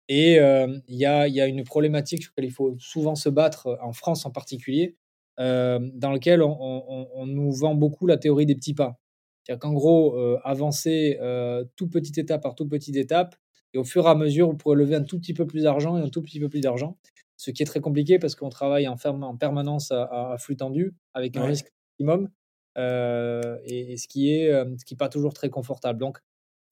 [0.09, 3.79] Et il y, a, y, a, une problématique sur laquelle il faut souvent se battre,
[3.81, 4.97] en France en particulier,
[5.39, 8.99] dans laquelle on, nous vend beaucoup la théorie des petits pas.
[9.43, 13.35] C'est-à-dire qu'en gros, euh, avancer euh, tout petite étape par tout petite étape,
[13.73, 15.97] et au fur et à mesure, vous pourrez lever un tout petit peu plus d'argent
[15.97, 16.99] et un tout petit peu plus d'argent.
[17.40, 21.38] Ce qui est très compliqué parce qu'on travaille en, en permanence à, flux tendu, avec
[21.38, 22.29] un risque minimum,
[22.76, 25.98] euh, et, ce qui est ce qui pas toujours très confortable.
[25.98, 26.18] Donc,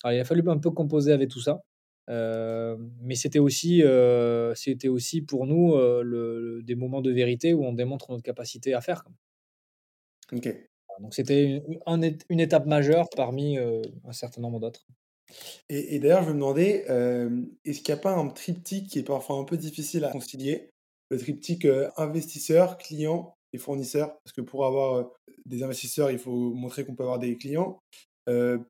[0.04, 1.62] il a fallu un peu composer avec tout ça.
[2.08, 3.82] mais c'était aussi,
[4.54, 8.82] c'était aussi pour nous le, des moments de vérité où on démontre notre capacité à
[8.82, 9.04] faire.
[10.32, 10.54] Ok.
[11.00, 14.86] Donc c'était une, une, étape majeure parmi euh, un certain nombre d'autres.
[15.68, 19.02] Et, d'ailleurs, je me demandais, euh, est-ce qu'il n'y a pas un triptyque qui est
[19.02, 20.70] parfois un peu difficile à concilier?
[21.10, 25.10] Le triptyque euh, investisseur, client et fournisseur Parce que pour avoir
[25.46, 27.78] des investisseurs, il faut montrer qu'on peut avoir des clients.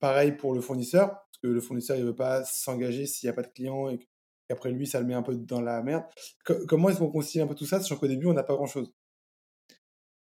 [0.01, 3.31] pareil pour le fournisseur, parce que le fournisseur, il ne veut pas s'engager s'il n'y
[3.31, 3.99] a pas de clients et
[4.49, 6.05] qu'après lui, ça le met un peu dans la merde.
[6.45, 8.93] comment est-ce qu'on concilie un peu tout ça, sachant qu'au début, on n'a pas grand-chose?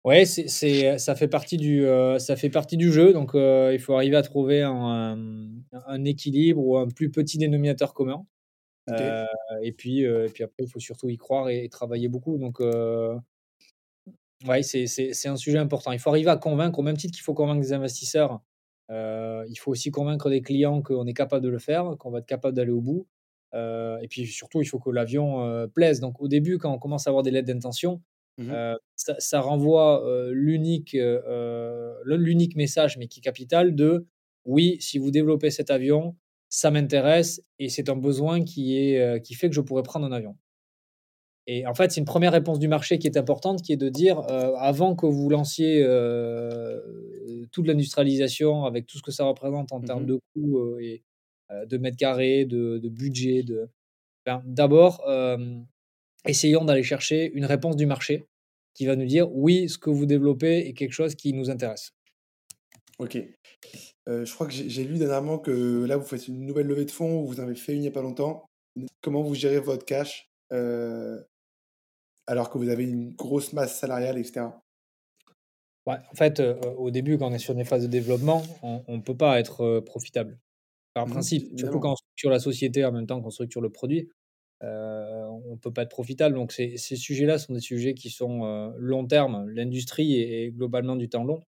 [0.09, 3.13] Ouais, c'est, ça fait partie du, euh, ça fait partie du jeu.
[3.13, 5.19] Donc, euh, il faut arriver à trouver un,
[5.71, 8.25] un, équilibre ou un plus petit dénominateur commun.
[8.89, 9.27] Euh,
[9.63, 12.39] et puis, et puis après, il faut surtout y croire et, travailler beaucoup.
[12.39, 12.61] Donc,
[14.47, 15.93] ouais, c'est, c'est, un sujet important.
[15.93, 18.41] Il faut arriver à convaincre, au même titre qu'il faut convaincre des investisseurs.
[18.91, 22.27] il faut aussi convaincre des clients qu'on est capable de le faire, qu'on va être
[22.27, 23.07] capable d'aller au bout.
[23.53, 26.01] et puis surtout, il faut que l'avion plaise.
[26.01, 28.01] Donc, au début, quand on commence à avoir des lettres d'intention,
[28.39, 30.97] Mmh ça, renvoie l'unique,
[32.05, 34.07] l'unique message, mais qui est capital, de
[34.45, 36.17] oui, si vous développez cet avion,
[36.49, 40.13] ça m'intéresse et c'est un besoin qui, est, qui fait que je pourrais prendre un
[40.13, 40.37] avion.
[41.47, 43.89] Et en fait, c'est une première réponse du marché qui est importante, qui est de
[43.89, 44.21] dire,
[44.59, 45.83] avant que vous lanciez
[47.53, 51.03] toute l'industrialisation, avec tout ce que ça représente en mmh termes de coûts et
[51.51, 53.69] de mètres carrés, de, budget, de,
[54.27, 55.03] ben, d'abord,
[56.27, 58.27] essayons d'aller chercher une réponse du marché
[58.75, 61.93] qui va nous dire oui, ce que vous développez est quelque chose qui nous intéresse.
[62.99, 63.17] Ok.
[64.09, 66.91] Euh, je crois que j'ai lu dernièrement que là, vous faites une nouvelle levée de
[66.91, 68.45] fonds, vous en avez fait une il n'y a pas longtemps.
[69.03, 71.21] Comment vous gérez votre cash euh,
[72.27, 74.47] alors que vous avez une grosse masse salariale, etc.
[75.87, 78.97] Ouais, en fait, euh, au début, quand on est sur des phases de développement, on
[78.97, 80.39] ne peut pas être profitable.
[80.95, 83.71] Par mmh, principe, surtout quand on structure la société en même temps qu'on structure le
[83.71, 84.09] produit
[84.63, 86.35] on ne peut pas être profitable.
[86.35, 89.49] Donc ces, sujets-là sont des sujets qui sont long terme.
[89.51, 91.43] L'industrie est, globalement du temps long.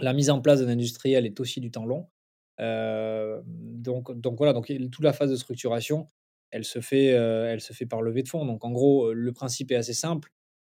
[0.00, 2.08] La mise en place d'un industriel est aussi du temps long.
[2.58, 6.06] donc, donc voilà, donc toute la phase de structuration,
[6.50, 8.46] elle se fait, elle se fait par levée de fonds.
[8.46, 10.30] Donc en gros, le principe est assez simple.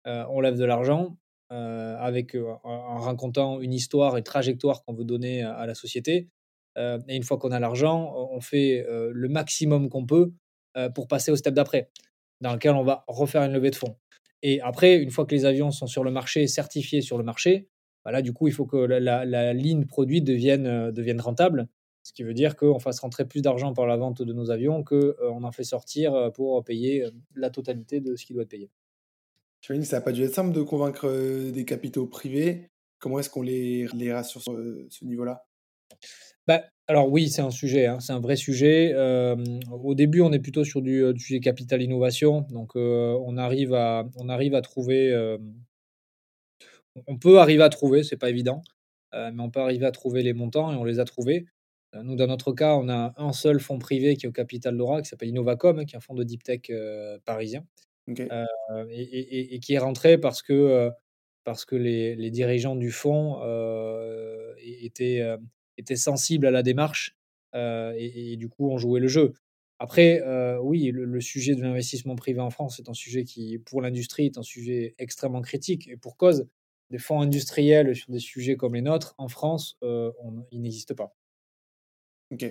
[0.04, 1.16] on lève de l'argent
[1.50, 6.28] avec en racontant une histoire et trajectoire qu'on veut donner à la société.
[6.76, 10.32] et une fois qu'on a l'argent, on fait le maximum qu'on peut
[10.94, 11.90] pour passer au step d'après,
[12.40, 13.96] dans lequel on va refaire une levée de fonds.
[14.42, 17.68] Et après, une fois que les avions sont sur le marché, certifiés sur le marché,
[18.04, 21.68] bah là, du coup, il faut que la, ligne produite devienne, devienne rentable.
[22.02, 24.82] Ce qui veut dire qu'on fasse rentrer plus d'argent par la vente de nos avions
[24.82, 27.06] qu'on en fait sortir pour payer
[27.36, 28.70] la totalité de ce qui doit être payé.
[29.60, 31.08] Je que ça n'a pas dû être simple de convaincre
[31.52, 32.68] des capitaux privés.
[32.98, 34.58] Comment est-ce qu'on les, les rassure sur
[34.90, 35.44] ce niveau-là?
[36.48, 38.94] Bah, alors oui, c'est un sujet, hein, c'est un vrai sujet.
[39.70, 44.28] au début, on est plutôt sur du, sujet capital innovation, donc on arrive à, on
[44.28, 45.12] arrive à trouver.
[47.06, 48.62] on peut arriver à trouver, c'est pas évident,
[49.12, 51.46] mais on peut arriver à trouver les montants et on les a trouvés.
[51.94, 55.02] nous, dans notre cas, on a un seul fonds privé qui est au capital d'Aura,
[55.02, 56.70] qui s'appelle Innovacom, hein, qui est un fonds de deep tech
[57.24, 57.64] parisien.
[58.08, 60.90] Euh, et, qui est rentré parce que, euh,
[61.44, 65.22] parce que les, dirigeants du fonds euh, étaient,
[65.82, 67.16] étaient sensibles à la démarche
[67.54, 69.34] et, du coup ont joué le jeu.
[69.78, 70.22] Après,
[70.60, 74.38] oui, le, sujet de l'investissement privé en France est un sujet qui, pour l'industrie, est
[74.38, 75.88] un sujet extrêmement critique.
[75.88, 76.46] Et pour cause,
[76.90, 81.14] des fonds industriels sur des sujets comme les nôtres, en France, on, ils n'existent pas.
[82.30, 82.46] Ok.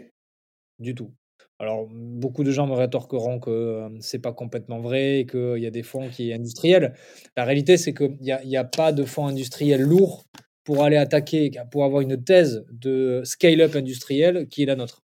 [0.79, 1.13] Du tout.
[1.59, 5.83] Alors, beaucoup de gens me rétorqueront que c'est pas complètement vrai, qu'il y a des
[5.83, 6.95] fonds qui sont industriels.
[7.37, 10.25] La réalité, c'est qu'il n'y a pas de fonds industriels lourds
[10.63, 15.03] pour aller attaquer, pour avoir une thèse de scale-up industriel qui est la nôtre,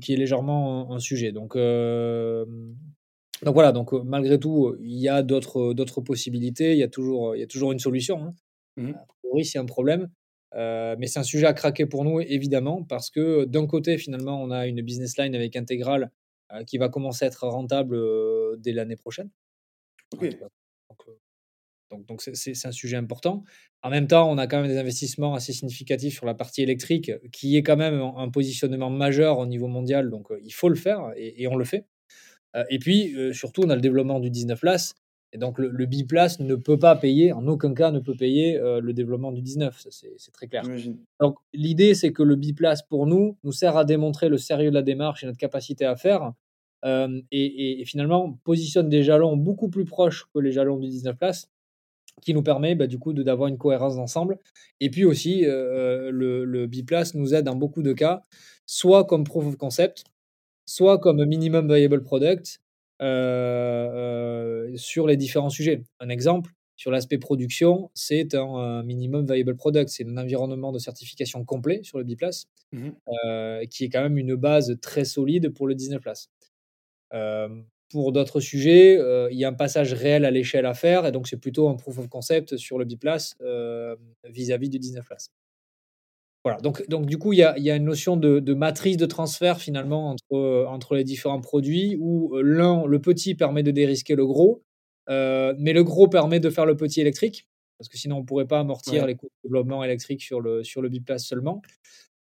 [0.00, 1.32] qui est légèrement un, sujet.
[1.32, 7.36] Donc, donc voilà, donc malgré tout, il y a d'autres possibilités, il y a toujours,
[7.36, 8.32] il y a toujours une solution.
[8.78, 8.92] Hein.
[8.94, 10.08] A priori, s'il y a un problème,
[10.54, 14.40] euh, mais c'est un sujet à craquer pour nous, évidemment, parce que d'un côté, finalement,
[14.40, 16.10] on a une business line avec Intégral
[16.52, 19.30] euh, qui va commencer à être rentable euh, dès l'année prochaine.
[21.94, 23.44] Donc, donc, c'est un sujet important.
[23.82, 27.12] En même temps, on a quand même des investissements assez significatifs sur la partie électrique,
[27.32, 30.10] qui est quand même un positionnement majeur au niveau mondial.
[30.10, 31.86] Donc, il faut le faire et, et on le fait.
[32.70, 34.94] et puis, surtout, on a le développement du 19 LAS
[35.34, 38.56] et donc le, le biplace ne peut pas payer, en aucun cas ne peut payer
[38.56, 40.62] euh, le développement du 19, c'est très clair.
[41.20, 44.74] Donc l'idée c'est que le biplace pour nous nous sert à démontrer le sérieux de
[44.74, 46.32] la démarche et notre capacité à faire,
[46.84, 51.50] euh, et, finalement positionne des jalons beaucoup plus proches que les jalons du 19 places,
[52.22, 54.38] qui nous permet bah, du coup d'avoir une cohérence d'ensemble.
[54.80, 58.22] Et puis aussi euh, le, le biplace nous aide dans beaucoup de cas,
[58.66, 60.04] soit comme proof of concept,
[60.66, 62.60] soit comme minimum viable product,
[63.02, 65.82] euh, euh, sur les différents sujets.
[66.00, 71.44] Un exemple, sur l'aspect production, c'est un, minimum viable product, c'est un environnement de certification
[71.44, 72.46] complet sur le biplace,
[73.26, 76.30] euh, qui est quand même une base très solide pour le 19 places.
[78.02, 78.98] Pour d'autres sujets,
[79.30, 81.74] il y a un passage réel à l'échelle à faire, et donc c'est plutôt un
[81.74, 83.36] proof of concept sur le biplace
[84.24, 85.30] vis-à-vis du 19 places.
[86.44, 88.98] Voilà, donc, donc du coup, il y a, y a, une notion de, de, matrice
[88.98, 93.62] de transfert finalement entre, euh, entre les différents produits où euh, l'un, le petit, permet
[93.62, 94.62] de dérisquer le gros,
[95.08, 98.26] euh, mais le gros permet de faire le petit électrique, parce que sinon on ne
[98.26, 101.62] pourrait pas amortir les coûts de développement électrique sur le, sur le biplace seulement.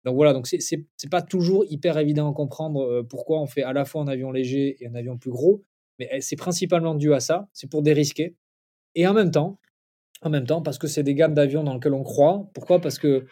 [0.05, 3.73] Donc voilà, donc c'est n'est pas toujours hyper évident à comprendre pourquoi on fait à
[3.73, 5.61] la fois un avion léger et un avion plus gros,
[5.99, 8.35] mais eh, c'est principalement dû à ça, c'est pour dérisquer.
[8.95, 9.59] Et en même temps,
[10.21, 12.49] en même temps, parce que c'est des gammes d'avions dans lesquelles on croit.
[12.53, 12.79] Pourquoi?
[12.79, 13.25] Parce que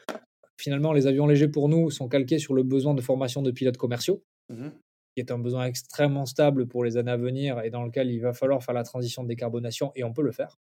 [0.57, 3.77] finalement, les avions légers pour nous sont calqués sur le besoin de formation de pilotes
[3.77, 4.69] commerciaux, mmh
[5.13, 8.19] qui est un besoin extrêmement stable pour les années à venir et dans lequel il
[8.19, 10.57] va falloir faire la transition de décarbonation et on peut le faire.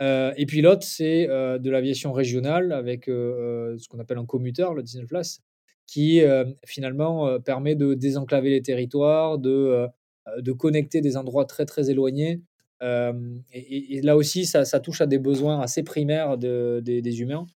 [0.00, 4.26] Euh, et puis l'autre, c'est euh, de l'aviation régionale avec euh, ce qu'on appelle un
[4.26, 5.40] commuteur, le 19 places,
[5.86, 6.20] qui
[6.66, 9.86] finalement permet de désenclaver les territoires, de,
[10.36, 12.42] de connecter des endroits très très éloignés.
[12.82, 17.46] Et, là aussi, ça, touche à des besoins assez primaires de, des humains.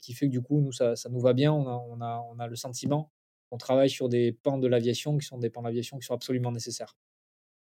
[0.00, 1.52] Qui fait que du coup, nous, ça, ça nous va bien.
[1.52, 3.12] On a, on a, on a le sentiment
[3.50, 6.50] qu'on travaille sur des pans de l'aviation qui sont des pans d'aviation qui sont absolument
[6.50, 6.96] nécessaires.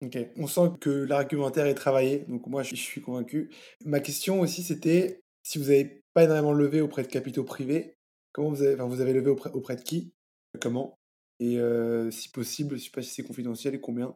[0.02, 3.50] Ok, on sent que l'argumentaire est travaillé, donc moi je suis convaincu.
[3.84, 7.96] Ma question aussi c'était si vous n'avez pas énormément levé auprès de capitaux privés,
[8.32, 10.12] comment vous avez, enfin, vous avez levé auprès, auprès de qui?
[10.60, 10.98] Comment?
[11.38, 14.14] Et euh, si possible, je ne sais pas si c'est confidentiel, et combien?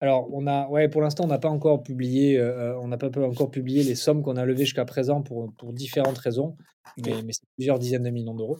[0.00, 3.08] Alors, on a, ouais, pour l'instant, on n'a pas encore publié, euh, on n'a pas
[3.20, 6.56] encore publié les sommes qu'on a levées jusqu'à présent pour, pour différentes raisons,
[6.98, 8.58] mais, c'est plusieurs dizaines de millions d'euros.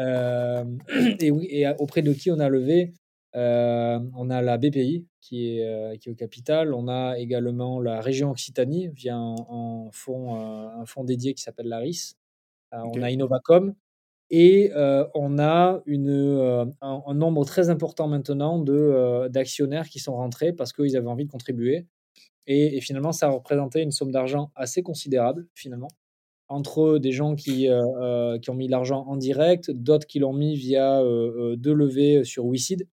[0.00, 0.64] Euh,
[1.20, 2.94] et oui, et auprès de qui on a levé
[3.36, 6.74] euh, On a la BPI qui est, qui est au capital.
[6.74, 12.16] On a également la région Occitanie via un, fonds, un fonds dédié qui s'appelle l'ARIS.
[12.72, 13.74] On a Innovacom
[14.30, 14.70] et
[15.14, 20.96] on a une, un, nombre très important maintenant de, d'actionnaires qui sont rentrés parce qu'ils
[20.96, 21.86] avaient envie de contribuer.
[22.46, 25.88] Et, finalement, ça a représenté une somme d'argent assez considérable, finalement.
[26.48, 27.68] entre des gens qui,
[28.42, 31.02] qui ont mis l'argent en direct, d'autres qui l'ont mis via
[31.56, 32.88] deux levées sur WeSeed.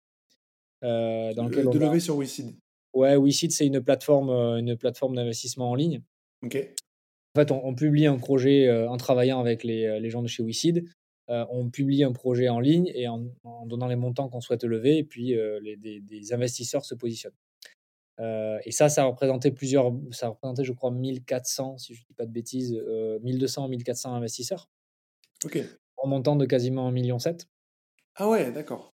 [0.82, 2.54] Dans lequel deux levées sur WeSeed
[2.94, 6.02] Ouais, WeSeed, c'est une plateforme, une plateforme d'investissement en ligne.
[6.42, 6.56] Ok.
[7.34, 10.88] En fait, on, publie un projet en travaillant avec les, les gens de chez WeSeed.
[11.28, 13.26] on publie un projet en ligne et en,
[13.66, 17.36] donnant les montants qu'on souhaite lever, et puis les, des, investisseurs se positionnent.
[18.18, 22.24] et ça, ça représentait plusieurs, ça représentait, je crois, 1400, si je ne dis pas
[22.24, 22.72] de bêtises,
[23.22, 24.70] 1200, 1400 investisseurs.
[25.44, 25.58] Ok.
[25.98, 27.18] En montant de quasiment 1,7 million.
[28.16, 28.95] Ah ouais, d'accord.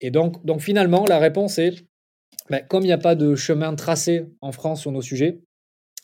[0.00, 1.84] Et donc, donc finalement, la réponse est,
[2.48, 5.40] ben, comme il n'y a pas de chemin tracé en France sur nos sujets,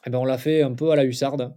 [0.07, 1.53] eh ben, on l'a fait un peu à la hussarde.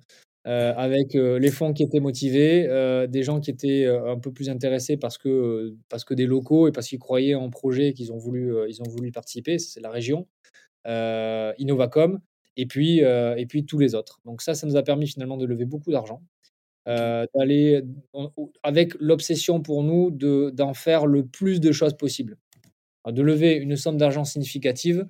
[0.47, 4.31] Euh, avec euh, les fonds qui étaient motivés, euh, des gens qui étaient un peu
[4.31, 8.13] plus intéressés parce que, parce que des locaux et parce qu'ils croyaient en projet qu'ils
[8.13, 10.27] ont voulu, ils ont voulu participer, c'est la région,
[10.85, 12.19] Innovacom,
[12.55, 14.21] et puis, et puis tous les autres.
[14.25, 16.21] Donc ça, ça nous a permis finalement de lever beaucoup d'argent,
[16.89, 17.81] d'aller
[18.63, 22.37] avec l'obsession pour nous d'en faire le plus de choses possible,
[23.07, 25.07] de lever une somme d'argent significative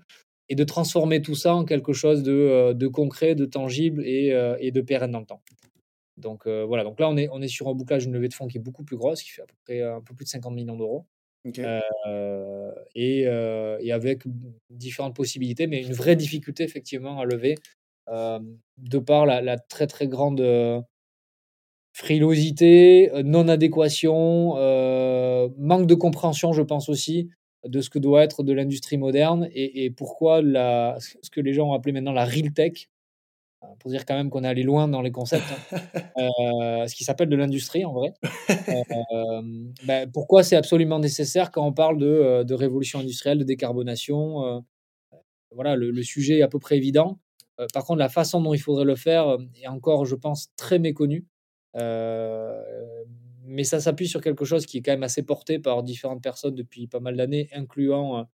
[0.49, 4.71] et de transformer tout ça en quelque chose de, euh, concret, de tangible euh, et,
[4.71, 5.41] de pérenne dans le temps.
[6.17, 8.33] Donc euh, voilà, donc là on est, on est sur un bouclage d'une levée de
[8.33, 10.29] fonds qui est beaucoup plus grosse, qui fait à peu près un peu plus de
[10.29, 11.05] 50 millions d'euros.
[12.95, 13.27] et,
[13.91, 14.23] avec
[14.69, 17.55] différentes possibilités, mais une vraie difficulté effectivement à lever
[18.09, 20.41] de par la, très très grande
[21.99, 24.55] frilosité, non-adéquation,
[25.57, 27.29] manque de compréhension, je pense aussi,
[27.65, 31.69] de ce que doit être de l'industrie moderne et, pourquoi la, ce que les gens
[31.69, 32.87] ont appelé maintenant la real tech,
[33.63, 35.77] euh, pour dire quand même qu'on est allé loin dans les concepts, hein,
[36.17, 38.13] euh, ce qui s'appelle de l'industrie en vrai.
[39.11, 39.41] Euh,
[39.85, 44.63] ben, pourquoi c'est absolument nécessaire quand on parle de, révolution industrielle, de décarbonation
[45.51, 47.19] Voilà, le, sujet est à peu près évident.
[47.73, 51.25] par contre, la façon dont il faudrait le faire est encore, je pense, très méconnue
[51.75, 56.55] mais ça s'appuie sur quelque chose qui est quand même assez porté par différentes personnes
[56.55, 58.27] depuis pas mal d'années, incluant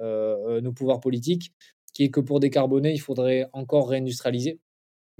[0.00, 1.52] euh, nos pouvoirs politiques,
[1.92, 4.58] qui est que pour décarboner, il faudrait encore réindustrialiser.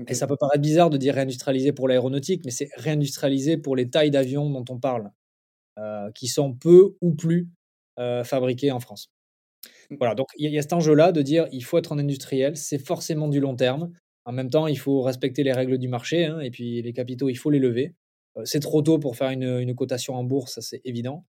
[0.09, 3.90] Et ça peut paraître bizarre de dire réindustrialiser pour l'aéronautique, mais c'est réindustrialiser pour les
[3.90, 5.11] tailles d'avions dont on parle,
[5.78, 7.50] euh, qui sont peu ou plus
[7.98, 9.11] euh, fabriquées en France.
[9.90, 9.96] Mmh.
[9.98, 12.78] Voilà, donc il y, a cet enjeu-là de dire il faut être en industriel, c'est
[12.78, 13.92] forcément du long terme.
[14.31, 17.29] En même temps, il faut respecter les règles du marché, hein, et puis les capitaux,
[17.29, 17.97] il faut les lever.
[18.37, 21.27] Euh, c'est trop tôt pour faire une, cotation en bourse, ça c'est évident.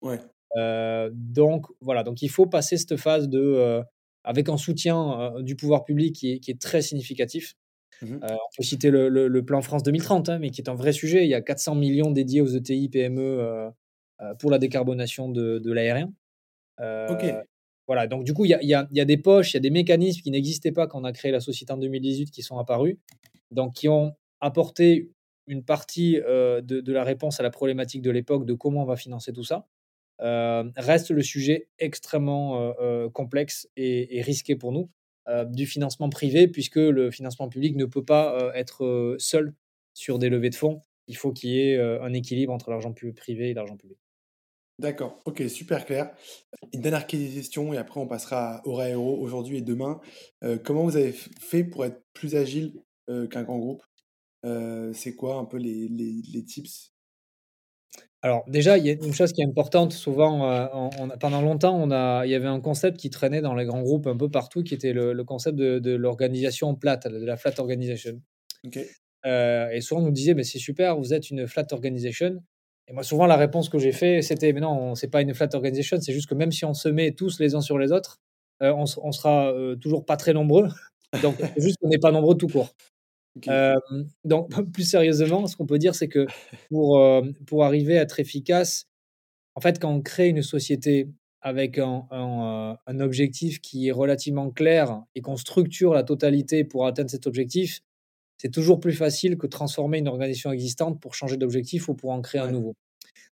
[0.55, 3.81] Euh, donc voilà, donc il faut passer cette phase de, euh,
[4.23, 7.55] avec un soutien du pouvoir public qui est, très significatif.
[8.03, 11.25] Mmh on peut citer le, plan France 2030, hein, mais qui est un vrai sujet.
[11.25, 13.71] Il y a 400 millions dédiés aux ETI, PME
[14.37, 16.13] pour la décarbonation de, l'aérien.
[17.87, 20.31] Voilà, donc du coup, il y, a, des poches, il y a des mécanismes qui
[20.31, 22.97] n'existaient pas quand on a créé la société en 2018 qui sont apparus,
[23.49, 25.11] donc qui ont apporté
[25.47, 29.33] une partie de, la réponse à la problématique de l'époque de comment on va financer
[29.33, 29.67] tout ça.
[30.19, 32.73] reste le sujet extrêmement
[33.13, 34.89] complexe et, risqué pour nous
[35.49, 39.53] du financement privé, puisque le financement public ne peut pas être seul
[39.93, 40.83] sur des levées de fonds.
[41.07, 43.97] Il faut qu'il y ait un équilibre entre l'argent privé et l'argent public.
[44.81, 46.11] D'accord, ok, super clair.
[46.73, 50.01] Une dernière question et après on passera au Raero aujourd'hui et demain.
[50.63, 52.73] comment vous avez fait pour être plus agile
[53.07, 53.83] qu'un grand groupe?
[54.43, 56.95] C'est quoi un peu les, les, tips?
[58.23, 60.67] Alors déjà, il y a une chose qui est importante, souvent,
[61.19, 64.07] pendant longtemps, on a, il y avait un concept qui traînait dans les grands groupes
[64.07, 68.19] un peu partout, qui était le, concept de, l'organisation plate, de la flat organization.
[68.63, 72.41] et souvent, on nous disait, mais c'est super, vous êtes une flat organization.
[72.91, 75.47] Et moi, souvent, la réponse que j'ai fait, c'était, mais non, c'est pas une flat
[75.53, 78.19] organization, c'est juste que même si on se met tous les uns sur les autres,
[78.59, 80.67] on, on, sera toujours pas très nombreux.
[81.23, 82.69] Donc, juste qu'on n'est pas nombreux tout court
[84.25, 86.25] donc, plus sérieusement, ce qu'on peut dire, c'est que
[86.69, 87.01] pour,
[87.45, 88.87] pour arriver à être efficace,
[89.55, 91.09] en fait, quand on crée une société
[91.41, 97.09] avec un, un, objectif qui est relativement clair et qu'on structure la totalité pour atteindre
[97.09, 97.81] cet objectif,
[98.41, 102.21] c'est toujours plus facile que transformer une organisation existante pour changer d'objectif ou pour en
[102.21, 102.75] créer un nouveau.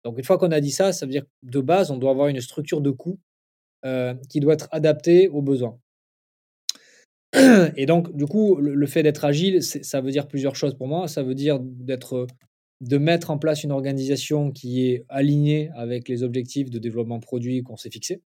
[0.03, 2.09] Donc, une fois qu'on a dit ça, ça veut dire que de base, on doit
[2.09, 3.19] avoir une structure de coût
[4.29, 5.77] qui doit être adaptée aux besoins.
[7.75, 11.07] Et donc, du coup, le, fait d'être agile, ça veut dire plusieurs choses pour moi.
[11.07, 12.25] Ça veut dire d'être,
[12.81, 17.61] de mettre en place une organisation qui est alignée avec les objectifs de développement produit
[17.61, 18.23] qu'on s'est fixés.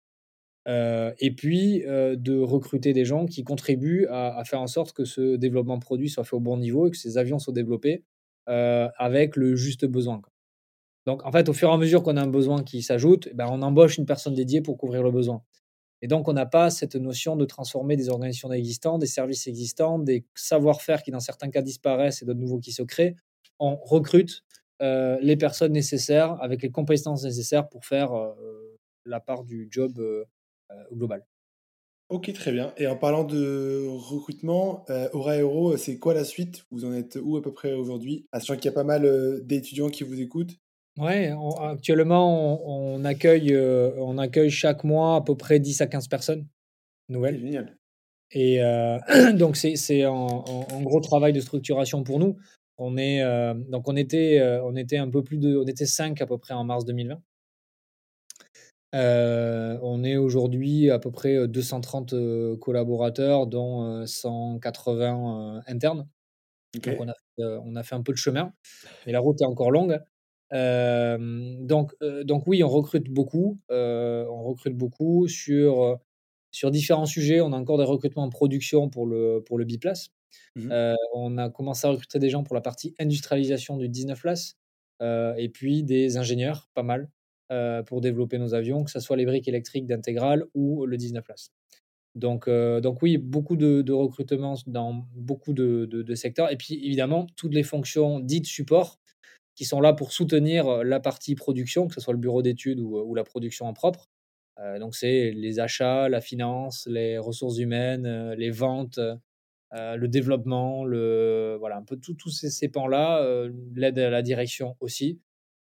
[0.69, 5.07] Euh, et puis euh, de recruter des gens qui contribuent à, faire en sorte que
[5.07, 8.05] ce développement produit soit fait au bon niveau et que ces avions soient développés
[8.51, 10.21] euh, avec le juste besoin.
[11.07, 13.47] Donc en fait, au fur et à mesure qu'on a un besoin qui s'ajoute, ben,
[13.51, 15.43] on embauche une personne dédiée pour couvrir le besoin.
[16.03, 19.99] Et donc, on n'a pas cette notion de transformer des organisations existantes, des services existants,
[19.99, 23.17] des savoir-faire qui, dans certains cas, disparaissent et d'autres nouveaux qui se créent
[23.59, 24.45] on recrute
[24.81, 28.13] les personnes nécessaires avec les compétences nécessaires pour faire
[29.05, 30.01] la part du job
[30.93, 31.25] global.
[32.09, 32.73] Ok, très bien.
[32.79, 36.65] Et en parlant de recrutement, Aura Aero, c'est quoi la suite?
[36.71, 38.27] Vous en êtes où à peu près aujourd'hui?
[38.33, 39.07] Sachant qu'il y a pas mal
[39.45, 40.57] d'étudiants qui vous écoutent.
[40.97, 43.55] Ouais, actuellement, on, accueille,
[43.99, 46.47] on accueille chaque mois à peu près 10 à 15 personnes
[47.11, 47.41] nouvelles.
[47.41, 47.77] Génial.
[48.33, 48.61] Et
[49.35, 50.43] donc, c'est un,
[50.83, 52.37] gros travail de structuration pour nous.
[52.79, 53.23] On, est,
[53.69, 55.57] donc on, était, on était un peu plus de.
[55.57, 57.21] On était 5 à peu près en mars 2020.
[58.95, 62.17] Euh, on est aujourd'hui à peu près 230 euh,
[62.53, 66.09] euh, collaborateurs, dont 180 internes.
[66.75, 67.15] Donc on a,
[67.65, 68.53] on a, fait un peu de chemin,
[69.07, 69.99] mais la route est encore longue.
[70.51, 73.59] donc, donc oui, on recrute beaucoup.
[73.71, 75.99] on recrute beaucoup sur,
[76.51, 77.41] sur différents sujets.
[77.41, 80.11] On a encore des recrutements en production pour le, pour le Biplace.
[80.57, 84.57] Mmh on a commencé à recruter des gens pour la partie industrialisation du 19 Place.
[85.01, 87.09] et puis des ingénieurs, pas mal.
[87.51, 91.25] Euh, pour développer nos avions, que ce soit les briques électriques d'Intégral ou le 19
[91.25, 91.51] places.
[92.15, 96.53] Donc, euh, donc oui, beaucoup de, de recrutements dans beaucoup de, secteurs.
[96.53, 98.99] Et puis évidemment, toutes les fonctions dites support
[99.55, 103.15] qui sont là pour soutenir la partie production, que ce soit le bureau d'études ou,
[103.15, 104.11] la production en propre.
[104.61, 109.01] Euh, donc c'est les achats, la finance, les ressources humaines, les ventes,
[109.73, 115.19] le développement, le, voilà, un peu tous ces pans-là, l'aide à la direction aussi.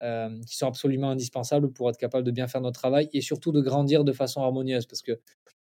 [0.03, 3.51] Euh, qui sont absolument indispensables pour être capable de bien faire notre travail et surtout
[3.51, 4.85] de grandir de façon harmonieuse.
[4.85, 5.19] Parce que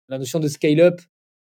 [0.09, 1.01] la notion de scale-up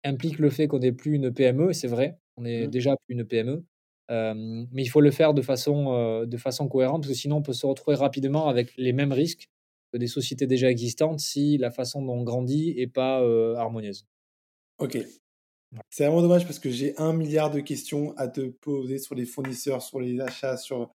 [0.03, 2.69] implique le fait qu'on n'est plus une PME, c'est vrai, on est mmh.
[2.69, 3.65] déjà plus une PME.
[4.11, 7.37] Euh, mais il faut le faire de façon, euh, de façon cohérente, parce que sinon
[7.37, 9.49] on peut se retrouver rapidement avec les mêmes risques
[9.91, 13.17] que des sociétés déjà existantes si la façon dont on grandit n'est pas
[13.57, 14.05] harmonieuse.
[14.77, 14.99] Ok.
[15.89, 19.25] C'est vraiment dommage parce que j'ai un milliard de questions à te poser sur les
[19.25, 20.91] fournisseurs, sur les achats, sur,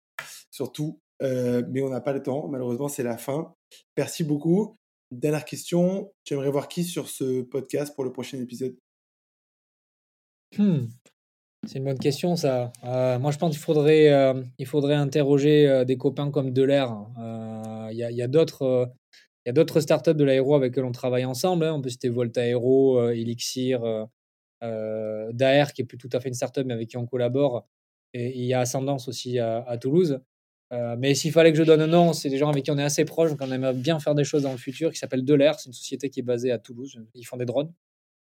[0.52, 1.00] sur tout.
[1.22, 2.48] Euh, mais on n'a pas le temps.
[2.48, 3.54] Malheureusement, c'est la fin.
[3.98, 4.78] Merci beaucoup.
[5.12, 6.12] Dernière question.
[6.24, 8.76] Tu aimerais voir qui sur ce podcast pour le prochain épisode?
[10.58, 10.86] Hmm.
[11.66, 12.72] C'est une bonne question, ça.
[12.84, 16.96] Euh, moi, je pense qu'il faudrait, euh, faudrait interroger des copains comme Delair.
[17.92, 18.92] Il y a, d'autres.
[19.46, 21.66] y a d'autres startups de l'aéro avec lesquelles on travaille ensemble.
[21.66, 21.74] Hein.
[21.74, 23.82] On peut citer Volta Aero, Elixir,
[24.62, 27.66] Daer, qui est plus tout à fait une startup, mais avec qui on collabore.
[28.14, 30.22] Et il y a Ascendance aussi à Toulouse.
[30.74, 32.78] Euh, mais s'il fallait que je donne un nom, c'est des gens avec qui on
[32.78, 35.24] est assez proches, donc on aimerait bien faire des choses dans le futur, qui s'appelle
[35.24, 35.60] Delair.
[35.60, 37.00] C'est une société qui est basée à Toulouse.
[37.14, 37.74] Ils font des drones.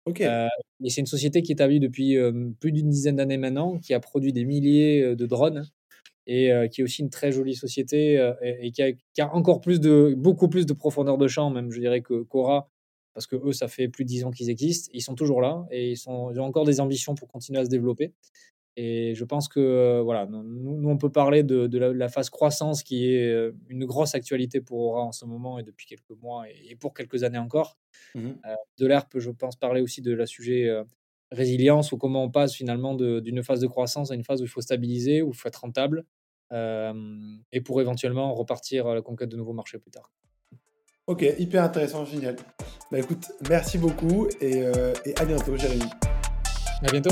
[0.06, 0.20] Ok.
[0.20, 0.48] Euh,
[0.82, 3.94] et c'est une société qui est établie depuis euh, plus d'une dizaine d'années maintenant, qui
[3.94, 5.64] a produit des milliers de drones
[6.28, 10.48] et qui est aussi une très jolie société et, qui, a, encore plus de, beaucoup
[10.48, 12.70] plus de profondeur de champ, même je dirais que Cora,
[13.12, 14.88] parce que eux, ça fait plus de dix ans qu'ils existent.
[14.94, 17.64] Ils sont toujours là et ils, sont, ils ont encore des ambitions pour continuer à
[17.64, 18.12] se développer.
[18.76, 22.82] Et je pense que voilà, nous, nous, on peut parler de, de la, phase croissance
[22.82, 26.74] qui est une grosse actualité pour Aura en ce moment et depuis quelques mois et,
[26.76, 27.76] pour quelques années encore.
[28.14, 28.30] Mmh
[28.78, 30.68] de l'air peut, je pense, parler aussi de la sujet
[31.30, 34.48] résilience ou comment on passe finalement d'une phase de croissance à une phase où il
[34.48, 36.04] faut stabiliser, où il faut être rentable
[36.50, 40.10] et pour éventuellement repartir à la conquête de nouveaux marchés plus tard.
[41.06, 42.36] Ok, hyper intéressant, génial.
[42.90, 44.60] Bah écoute, merci beaucoup et,
[45.04, 45.84] et à bientôt, Jérémy.
[46.82, 47.10] À bientôt.